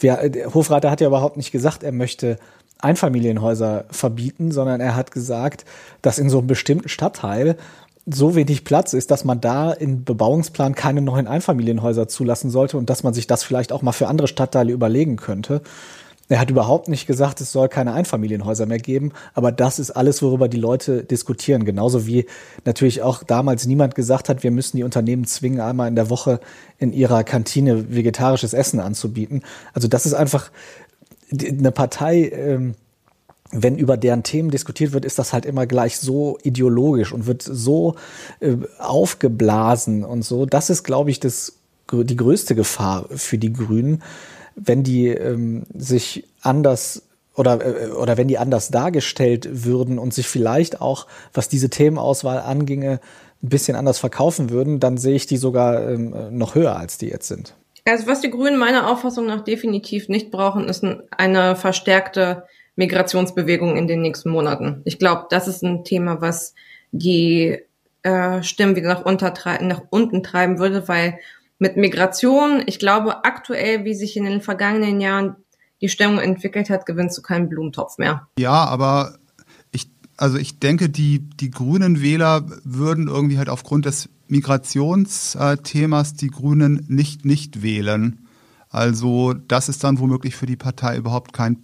Wer, 0.00 0.22
äh, 0.22 0.30
der 0.30 0.54
Hofreiter 0.54 0.90
hat 0.90 1.00
ja 1.00 1.06
überhaupt 1.06 1.36
nicht 1.36 1.52
gesagt, 1.52 1.82
er 1.82 1.92
möchte 1.92 2.38
Einfamilienhäuser 2.80 3.86
verbieten, 3.90 4.52
sondern 4.52 4.80
er 4.80 4.94
hat 4.94 5.10
gesagt, 5.10 5.64
dass 6.02 6.18
in 6.18 6.28
so 6.28 6.38
einem 6.38 6.46
bestimmten 6.46 6.88
Stadtteil 6.88 7.56
so 8.06 8.34
wenig 8.34 8.64
Platz 8.64 8.92
ist, 8.92 9.10
dass 9.10 9.24
man 9.24 9.40
da 9.40 9.72
im 9.72 10.04
Bebauungsplan 10.04 10.74
keine 10.74 11.00
neuen 11.00 11.26
Einfamilienhäuser 11.26 12.06
zulassen 12.08 12.50
sollte 12.50 12.76
und 12.76 12.90
dass 12.90 13.02
man 13.02 13.14
sich 13.14 13.26
das 13.26 13.44
vielleicht 13.44 13.72
auch 13.72 13.82
mal 13.82 13.92
für 13.92 14.08
andere 14.08 14.28
Stadtteile 14.28 14.72
überlegen 14.72 15.16
könnte. 15.16 15.62
Er 16.28 16.40
hat 16.40 16.50
überhaupt 16.50 16.88
nicht 16.88 17.06
gesagt, 17.06 17.40
es 17.42 17.52
soll 17.52 17.68
keine 17.68 17.92
Einfamilienhäuser 17.92 18.64
mehr 18.64 18.78
geben, 18.78 19.12
aber 19.34 19.52
das 19.52 19.78
ist 19.78 19.90
alles, 19.90 20.22
worüber 20.22 20.48
die 20.48 20.58
Leute 20.58 21.04
diskutieren. 21.04 21.66
Genauso 21.66 22.06
wie 22.06 22.26
natürlich 22.64 23.02
auch 23.02 23.22
damals 23.22 23.66
niemand 23.66 23.94
gesagt 23.94 24.30
hat, 24.30 24.42
wir 24.42 24.50
müssen 24.50 24.78
die 24.78 24.84
Unternehmen 24.84 25.26
zwingen, 25.26 25.60
einmal 25.60 25.88
in 25.88 25.96
der 25.96 26.08
Woche 26.08 26.40
in 26.78 26.92
ihrer 26.94 27.24
Kantine 27.24 27.94
vegetarisches 27.94 28.54
Essen 28.54 28.80
anzubieten. 28.80 29.42
Also 29.74 29.86
das 29.86 30.06
ist 30.06 30.14
einfach 30.14 30.50
eine 31.30 31.72
Partei, 31.72 32.30
ähm, 32.30 32.74
wenn 33.50 33.78
über 33.78 33.96
deren 33.96 34.22
Themen 34.22 34.50
diskutiert 34.50 34.92
wird, 34.92 35.04
ist 35.04 35.18
das 35.18 35.32
halt 35.32 35.46
immer 35.46 35.66
gleich 35.66 35.98
so 35.98 36.38
ideologisch 36.42 37.12
und 37.12 37.26
wird 37.26 37.42
so 37.42 37.94
äh, 38.40 38.56
aufgeblasen 38.78 40.04
und 40.04 40.22
so. 40.22 40.46
Das 40.46 40.70
ist, 40.70 40.82
glaube 40.82 41.10
ich, 41.10 41.20
das, 41.20 41.58
die 41.92 42.16
größte 42.16 42.54
Gefahr 42.54 43.06
für 43.10 43.38
die 43.38 43.52
Grünen, 43.52 44.02
wenn 44.56 44.82
die 44.82 45.08
ähm, 45.08 45.64
sich 45.74 46.26
anders 46.40 47.02
oder, 47.34 47.64
äh, 47.64 47.88
oder 47.90 48.16
wenn 48.16 48.28
die 48.28 48.38
anders 48.38 48.70
dargestellt 48.70 49.48
würden 49.64 49.98
und 49.98 50.14
sich 50.14 50.26
vielleicht 50.26 50.80
auch, 50.80 51.06
was 51.32 51.48
diese 51.48 51.70
Themenauswahl 51.70 52.40
anginge, 52.40 53.00
ein 53.42 53.48
bisschen 53.48 53.76
anders 53.76 53.98
verkaufen 53.98 54.50
würden, 54.50 54.80
dann 54.80 54.96
sehe 54.96 55.14
ich 55.14 55.26
die 55.26 55.36
sogar 55.36 55.88
ähm, 55.90 56.14
noch 56.30 56.54
höher, 56.54 56.76
als 56.76 56.96
die 56.96 57.08
jetzt 57.08 57.28
sind. 57.28 57.54
Also 57.86 58.06
was 58.06 58.22
die 58.22 58.30
Grünen 58.30 58.58
meiner 58.58 58.90
Auffassung 58.90 59.26
nach 59.26 59.44
definitiv 59.44 60.08
nicht 60.08 60.30
brauchen, 60.30 60.68
ist 60.68 60.82
eine 61.10 61.54
verstärkte 61.54 62.44
Migrationsbewegung 62.76 63.76
in 63.76 63.86
den 63.86 64.02
nächsten 64.02 64.30
Monaten. 64.30 64.82
Ich 64.84 64.98
glaube, 64.98 65.26
das 65.30 65.48
ist 65.48 65.62
ein 65.62 65.84
Thema, 65.84 66.20
was 66.20 66.54
die 66.92 67.58
äh, 68.02 68.42
Stimmen 68.42 68.76
wieder 68.76 69.02
nach, 69.04 69.60
nach 69.60 69.82
unten 69.90 70.22
treiben 70.22 70.58
würde, 70.58 70.88
weil 70.88 71.18
mit 71.58 71.76
Migration, 71.76 72.62
ich 72.66 72.78
glaube, 72.78 73.24
aktuell, 73.24 73.84
wie 73.84 73.94
sich 73.94 74.16
in 74.16 74.24
den 74.24 74.40
vergangenen 74.40 75.00
Jahren 75.00 75.36
die 75.80 75.88
Stimmung 75.88 76.18
entwickelt 76.18 76.70
hat, 76.70 76.86
gewinnst 76.86 77.16
du 77.16 77.22
keinen 77.22 77.48
Blumentopf 77.48 77.98
mehr. 77.98 78.26
Ja, 78.38 78.64
aber 78.64 79.18
ich, 79.70 79.88
also 80.16 80.36
ich 80.36 80.58
denke, 80.58 80.88
die, 80.88 81.20
die 81.20 81.50
grünen 81.50 82.02
Wähler 82.02 82.44
würden 82.64 83.08
irgendwie 83.08 83.38
halt 83.38 83.48
aufgrund 83.48 83.86
des 83.86 84.08
Migrationsthemas 84.28 86.14
die 86.14 86.28
Grünen 86.28 86.84
nicht 86.88 87.24
nicht 87.24 87.62
wählen. 87.62 88.23
Also 88.74 89.34
das 89.34 89.68
ist 89.68 89.84
dann 89.84 90.00
womöglich 90.00 90.34
für 90.34 90.46
die 90.46 90.56
Partei 90.56 90.96
überhaupt 90.96 91.32
kein 91.32 91.58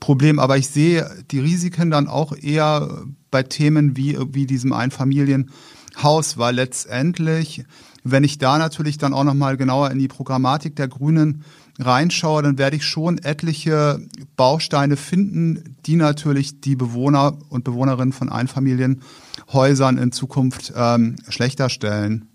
Problem. 0.00 0.38
Aber 0.38 0.56
ich 0.56 0.68
sehe 0.68 1.06
die 1.30 1.38
Risiken 1.38 1.90
dann 1.90 2.08
auch 2.08 2.34
eher 2.34 3.04
bei 3.30 3.42
Themen 3.42 3.94
wie, 3.94 4.16
wie 4.32 4.46
diesem 4.46 4.72
Einfamilienhaus, 4.72 6.38
weil 6.38 6.54
letztendlich, 6.54 7.64
wenn 8.04 8.24
ich 8.24 8.38
da 8.38 8.56
natürlich 8.56 8.96
dann 8.96 9.12
auch 9.12 9.24
nochmal 9.24 9.58
genauer 9.58 9.90
in 9.90 9.98
die 9.98 10.08
Programmatik 10.08 10.76
der 10.76 10.88
Grünen 10.88 11.44
reinschaue, 11.78 12.42
dann 12.42 12.56
werde 12.56 12.76
ich 12.76 12.86
schon 12.86 13.18
etliche 13.18 14.00
Bausteine 14.36 14.96
finden, 14.96 15.76
die 15.84 15.96
natürlich 15.96 16.62
die 16.62 16.74
Bewohner 16.74 17.36
und 17.50 17.64
Bewohnerinnen 17.64 18.14
von 18.14 18.30
Einfamilienhäusern 18.30 19.98
in 19.98 20.10
Zukunft 20.10 20.72
ähm, 20.74 21.16
schlechter 21.28 21.68
stellen. 21.68 22.30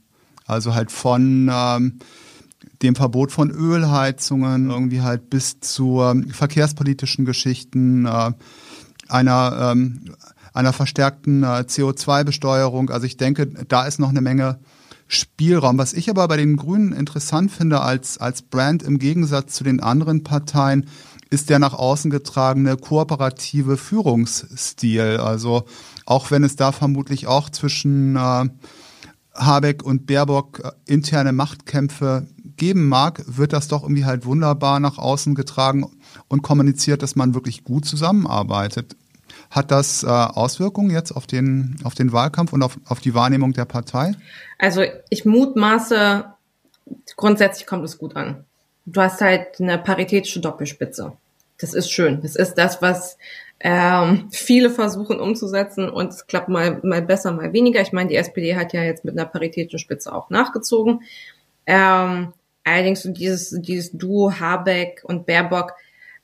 Also 0.45 0.75
halt 0.75 0.91
von 0.91 1.49
ähm, 1.51 1.99
dem 2.81 2.95
Verbot 2.95 3.31
von 3.31 3.51
Ölheizungen 3.51 4.69
irgendwie 4.69 5.01
halt 5.01 5.29
bis 5.29 5.59
zu 5.59 6.01
verkehrspolitischen 6.31 7.25
Geschichten, 7.25 8.05
äh, 8.05 8.31
einer, 9.07 9.71
ähm, 9.71 10.15
einer 10.53 10.73
verstärkten 10.73 11.43
äh, 11.43 11.65
CO2-Besteuerung. 11.67 12.89
Also 12.89 13.05
ich 13.05 13.17
denke, 13.17 13.47
da 13.47 13.85
ist 13.85 13.99
noch 13.99 14.09
eine 14.09 14.21
Menge 14.21 14.59
Spielraum. 15.07 15.77
Was 15.77 15.93
ich 15.93 16.09
aber 16.09 16.27
bei 16.27 16.37
den 16.37 16.55
Grünen 16.55 16.93
interessant 16.93 17.51
finde 17.51 17.81
als, 17.81 18.17
als 18.17 18.41
Brand 18.41 18.81
im 18.81 18.97
Gegensatz 18.97 19.55
zu 19.55 19.65
den 19.65 19.81
anderen 19.81 20.23
Parteien, 20.23 20.87
ist 21.29 21.49
der 21.49 21.59
nach 21.59 21.73
außen 21.73 22.09
getragene 22.11 22.77
kooperative 22.77 23.77
Führungsstil. 23.77 25.17
Also 25.17 25.65
auch 26.05 26.31
wenn 26.31 26.43
es 26.43 26.55
da 26.55 26.71
vermutlich 26.71 27.27
auch 27.27 27.49
zwischen 27.49 28.15
äh, 28.15 28.49
Habeck 29.33 29.83
und 29.83 30.07
Baerbock 30.07 30.61
äh, 30.63 30.71
interne 30.85 31.33
Machtkämpfe 31.33 32.27
geben 32.61 32.87
mag, 32.87 33.23
wird 33.25 33.53
das 33.53 33.67
doch 33.67 33.81
irgendwie 33.81 34.05
halt 34.05 34.23
wunderbar 34.23 34.79
nach 34.79 34.99
außen 34.99 35.33
getragen 35.33 35.89
und 36.27 36.43
kommuniziert, 36.43 37.01
dass 37.01 37.15
man 37.15 37.33
wirklich 37.33 37.63
gut 37.63 37.85
zusammenarbeitet. 37.85 38.95
Hat 39.49 39.71
das 39.71 40.03
äh, 40.03 40.07
Auswirkungen 40.07 40.91
jetzt 40.91 41.11
auf 41.11 41.25
den, 41.25 41.77
auf 41.83 41.95
den 41.95 42.13
Wahlkampf 42.13 42.53
und 42.53 42.61
auf, 42.61 42.79
auf 42.85 42.99
die 42.99 43.15
Wahrnehmung 43.15 43.53
der 43.53 43.65
Partei? 43.65 44.13
Also 44.59 44.83
ich 45.09 45.25
mutmaße, 45.25 46.25
grundsätzlich 47.15 47.65
kommt 47.65 47.83
es 47.83 47.97
gut 47.97 48.15
an. 48.15 48.45
Du 48.85 49.01
hast 49.01 49.21
halt 49.21 49.59
eine 49.59 49.79
paritätische 49.79 50.39
Doppelspitze. 50.39 51.13
Das 51.57 51.73
ist 51.73 51.91
schön. 51.91 52.21
Das 52.21 52.35
ist 52.35 52.53
das, 52.55 52.79
was 52.83 53.17
ähm, 53.59 54.29
viele 54.31 54.69
versuchen 54.69 55.19
umzusetzen 55.19 55.89
und 55.89 56.09
es 56.09 56.27
klappt 56.27 56.49
mal, 56.49 56.79
mal 56.83 57.01
besser, 57.01 57.31
mal 57.31 57.53
weniger. 57.53 57.81
Ich 57.81 57.91
meine, 57.91 58.09
die 58.09 58.17
SPD 58.17 58.55
hat 58.55 58.71
ja 58.71 58.83
jetzt 58.83 59.03
mit 59.03 59.17
einer 59.17 59.27
paritätischen 59.27 59.79
Spitze 59.79 60.13
auch 60.13 60.29
nachgezogen. 60.29 61.01
Ähm, 61.65 62.33
allerdings 62.63 63.03
dieses, 63.03 63.49
dieses 63.61 63.91
Duo 63.91 64.39
Habeck 64.39 65.01
und 65.03 65.25
Baerbock, 65.25 65.73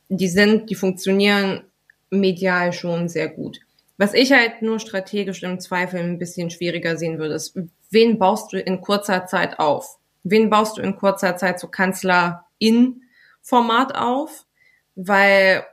die 0.09 0.27
sind, 0.27 0.69
die 0.69 0.75
funktionieren 0.75 1.63
medial 2.09 2.73
schon 2.73 3.09
sehr 3.09 3.29
gut. 3.29 3.59
Was 3.97 4.13
ich 4.13 4.31
halt 4.31 4.61
nur 4.61 4.79
strategisch 4.79 5.43
im 5.43 5.59
Zweifel 5.59 5.99
ein 5.99 6.19
bisschen 6.19 6.49
schwieriger 6.49 6.97
sehen 6.97 7.17
würde, 7.17 7.33
ist, 7.33 7.57
wen 7.89 8.19
baust 8.19 8.53
du 8.53 8.59
in 8.59 8.81
kurzer 8.81 9.25
Zeit 9.25 9.59
auf? 9.59 9.97
Wen 10.23 10.49
baust 10.49 10.77
du 10.77 10.81
in 10.81 10.95
kurzer 10.95 11.35
Zeit 11.37 11.59
zu 11.59 11.67
Kanzlerin-Format 11.67 13.95
auf? 13.95 14.45
Weil 14.95 15.65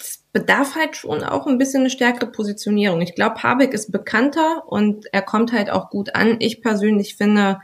es 0.00 0.24
bedarf 0.32 0.74
halt 0.74 0.96
schon 0.96 1.22
auch 1.22 1.46
ein 1.46 1.58
bisschen 1.58 1.80
eine 1.80 1.90
stärkere 1.90 2.30
Positionierung. 2.30 3.00
Ich 3.00 3.14
glaube, 3.14 3.42
Habeck 3.42 3.72
ist 3.72 3.92
bekannter 3.92 4.64
und 4.66 5.06
er 5.12 5.22
kommt 5.22 5.52
halt 5.52 5.70
auch 5.70 5.90
gut 5.90 6.14
an. 6.14 6.36
Ich 6.40 6.62
persönlich 6.62 7.16
finde 7.16 7.60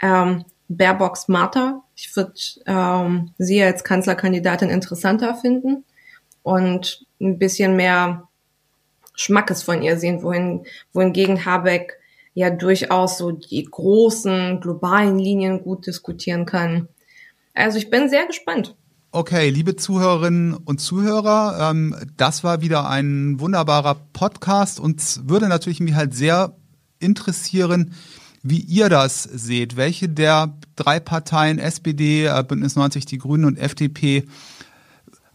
ähm, 0.00 0.44
Baerbock 0.70 1.16
smarter. 1.16 1.82
Ich 1.96 2.14
würde 2.14 2.34
ähm, 2.66 3.32
sie 3.38 3.60
als 3.62 3.82
Kanzlerkandidatin 3.82 4.70
interessanter 4.70 5.34
finden 5.34 5.84
und 6.42 7.04
ein 7.20 7.38
bisschen 7.38 7.74
mehr 7.74 8.28
Schmackes 9.14 9.64
von 9.64 9.82
ihr 9.82 9.98
sehen, 9.98 10.22
wohin, 10.22 10.64
wohingegen 10.92 11.44
Habeck 11.44 11.98
ja 12.34 12.50
durchaus 12.50 13.18
so 13.18 13.32
die 13.32 13.64
großen 13.64 14.60
globalen 14.60 15.18
Linien 15.18 15.62
gut 15.64 15.88
diskutieren 15.88 16.46
kann. 16.46 16.88
Also 17.52 17.76
ich 17.76 17.90
bin 17.90 18.08
sehr 18.08 18.26
gespannt. 18.26 18.76
Okay, 19.10 19.50
liebe 19.50 19.74
Zuhörerinnen 19.74 20.54
und 20.54 20.80
Zuhörer, 20.80 21.68
ähm, 21.68 21.96
das 22.16 22.44
war 22.44 22.60
wieder 22.60 22.88
ein 22.88 23.40
wunderbarer 23.40 23.96
Podcast 24.12 24.78
und 24.78 25.28
würde 25.28 25.48
natürlich 25.48 25.80
mich 25.80 25.96
halt 25.96 26.14
sehr 26.14 26.54
interessieren, 27.00 27.92
wie 28.42 28.60
ihr 28.60 28.88
das 28.88 29.22
seht. 29.22 29.76
Welche 29.76 30.08
der 30.08 30.54
drei 30.76 31.00
Parteien, 31.00 31.58
SPD, 31.58 32.26
äh, 32.26 32.44
Bündnis 32.46 32.76
90, 32.76 33.06
die 33.06 33.18
Grünen 33.18 33.44
und 33.44 33.58
FDP, 33.58 34.24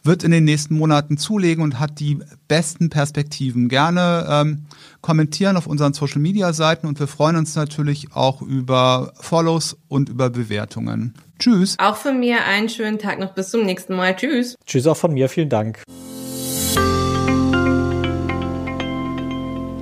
wird 0.05 0.23
in 0.23 0.31
den 0.31 0.43
nächsten 0.43 0.77
Monaten 0.77 1.17
zulegen 1.17 1.63
und 1.63 1.79
hat 1.79 1.99
die 1.99 2.19
besten 2.47 2.89
Perspektiven. 2.89 3.69
Gerne 3.69 4.27
ähm, 4.29 4.65
kommentieren 5.01 5.57
auf 5.57 5.67
unseren 5.67 5.93
Social 5.93 6.21
Media 6.21 6.53
Seiten 6.53 6.87
und 6.87 6.99
wir 6.99 7.07
freuen 7.07 7.35
uns 7.35 7.55
natürlich 7.55 8.13
auch 8.13 8.41
über 8.41 9.13
Follows 9.19 9.77
und 9.87 10.09
über 10.09 10.29
Bewertungen. 10.29 11.15
Tschüss. 11.39 11.75
Auch 11.79 11.95
von 11.95 12.19
mir 12.19 12.45
einen 12.45 12.69
schönen 12.69 12.99
Tag 12.99 13.19
noch 13.19 13.33
bis 13.33 13.49
zum 13.49 13.65
nächsten 13.65 13.95
Mal. 13.95 14.15
Tschüss. 14.15 14.55
Tschüss 14.65 14.87
auch 14.87 14.97
von 14.97 15.13
mir. 15.13 15.27
Vielen 15.27 15.49
Dank. 15.49 15.83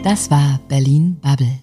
Das 0.04 0.30
war 0.32 0.60
Berlin 0.68 1.18
Bubble. 1.22 1.62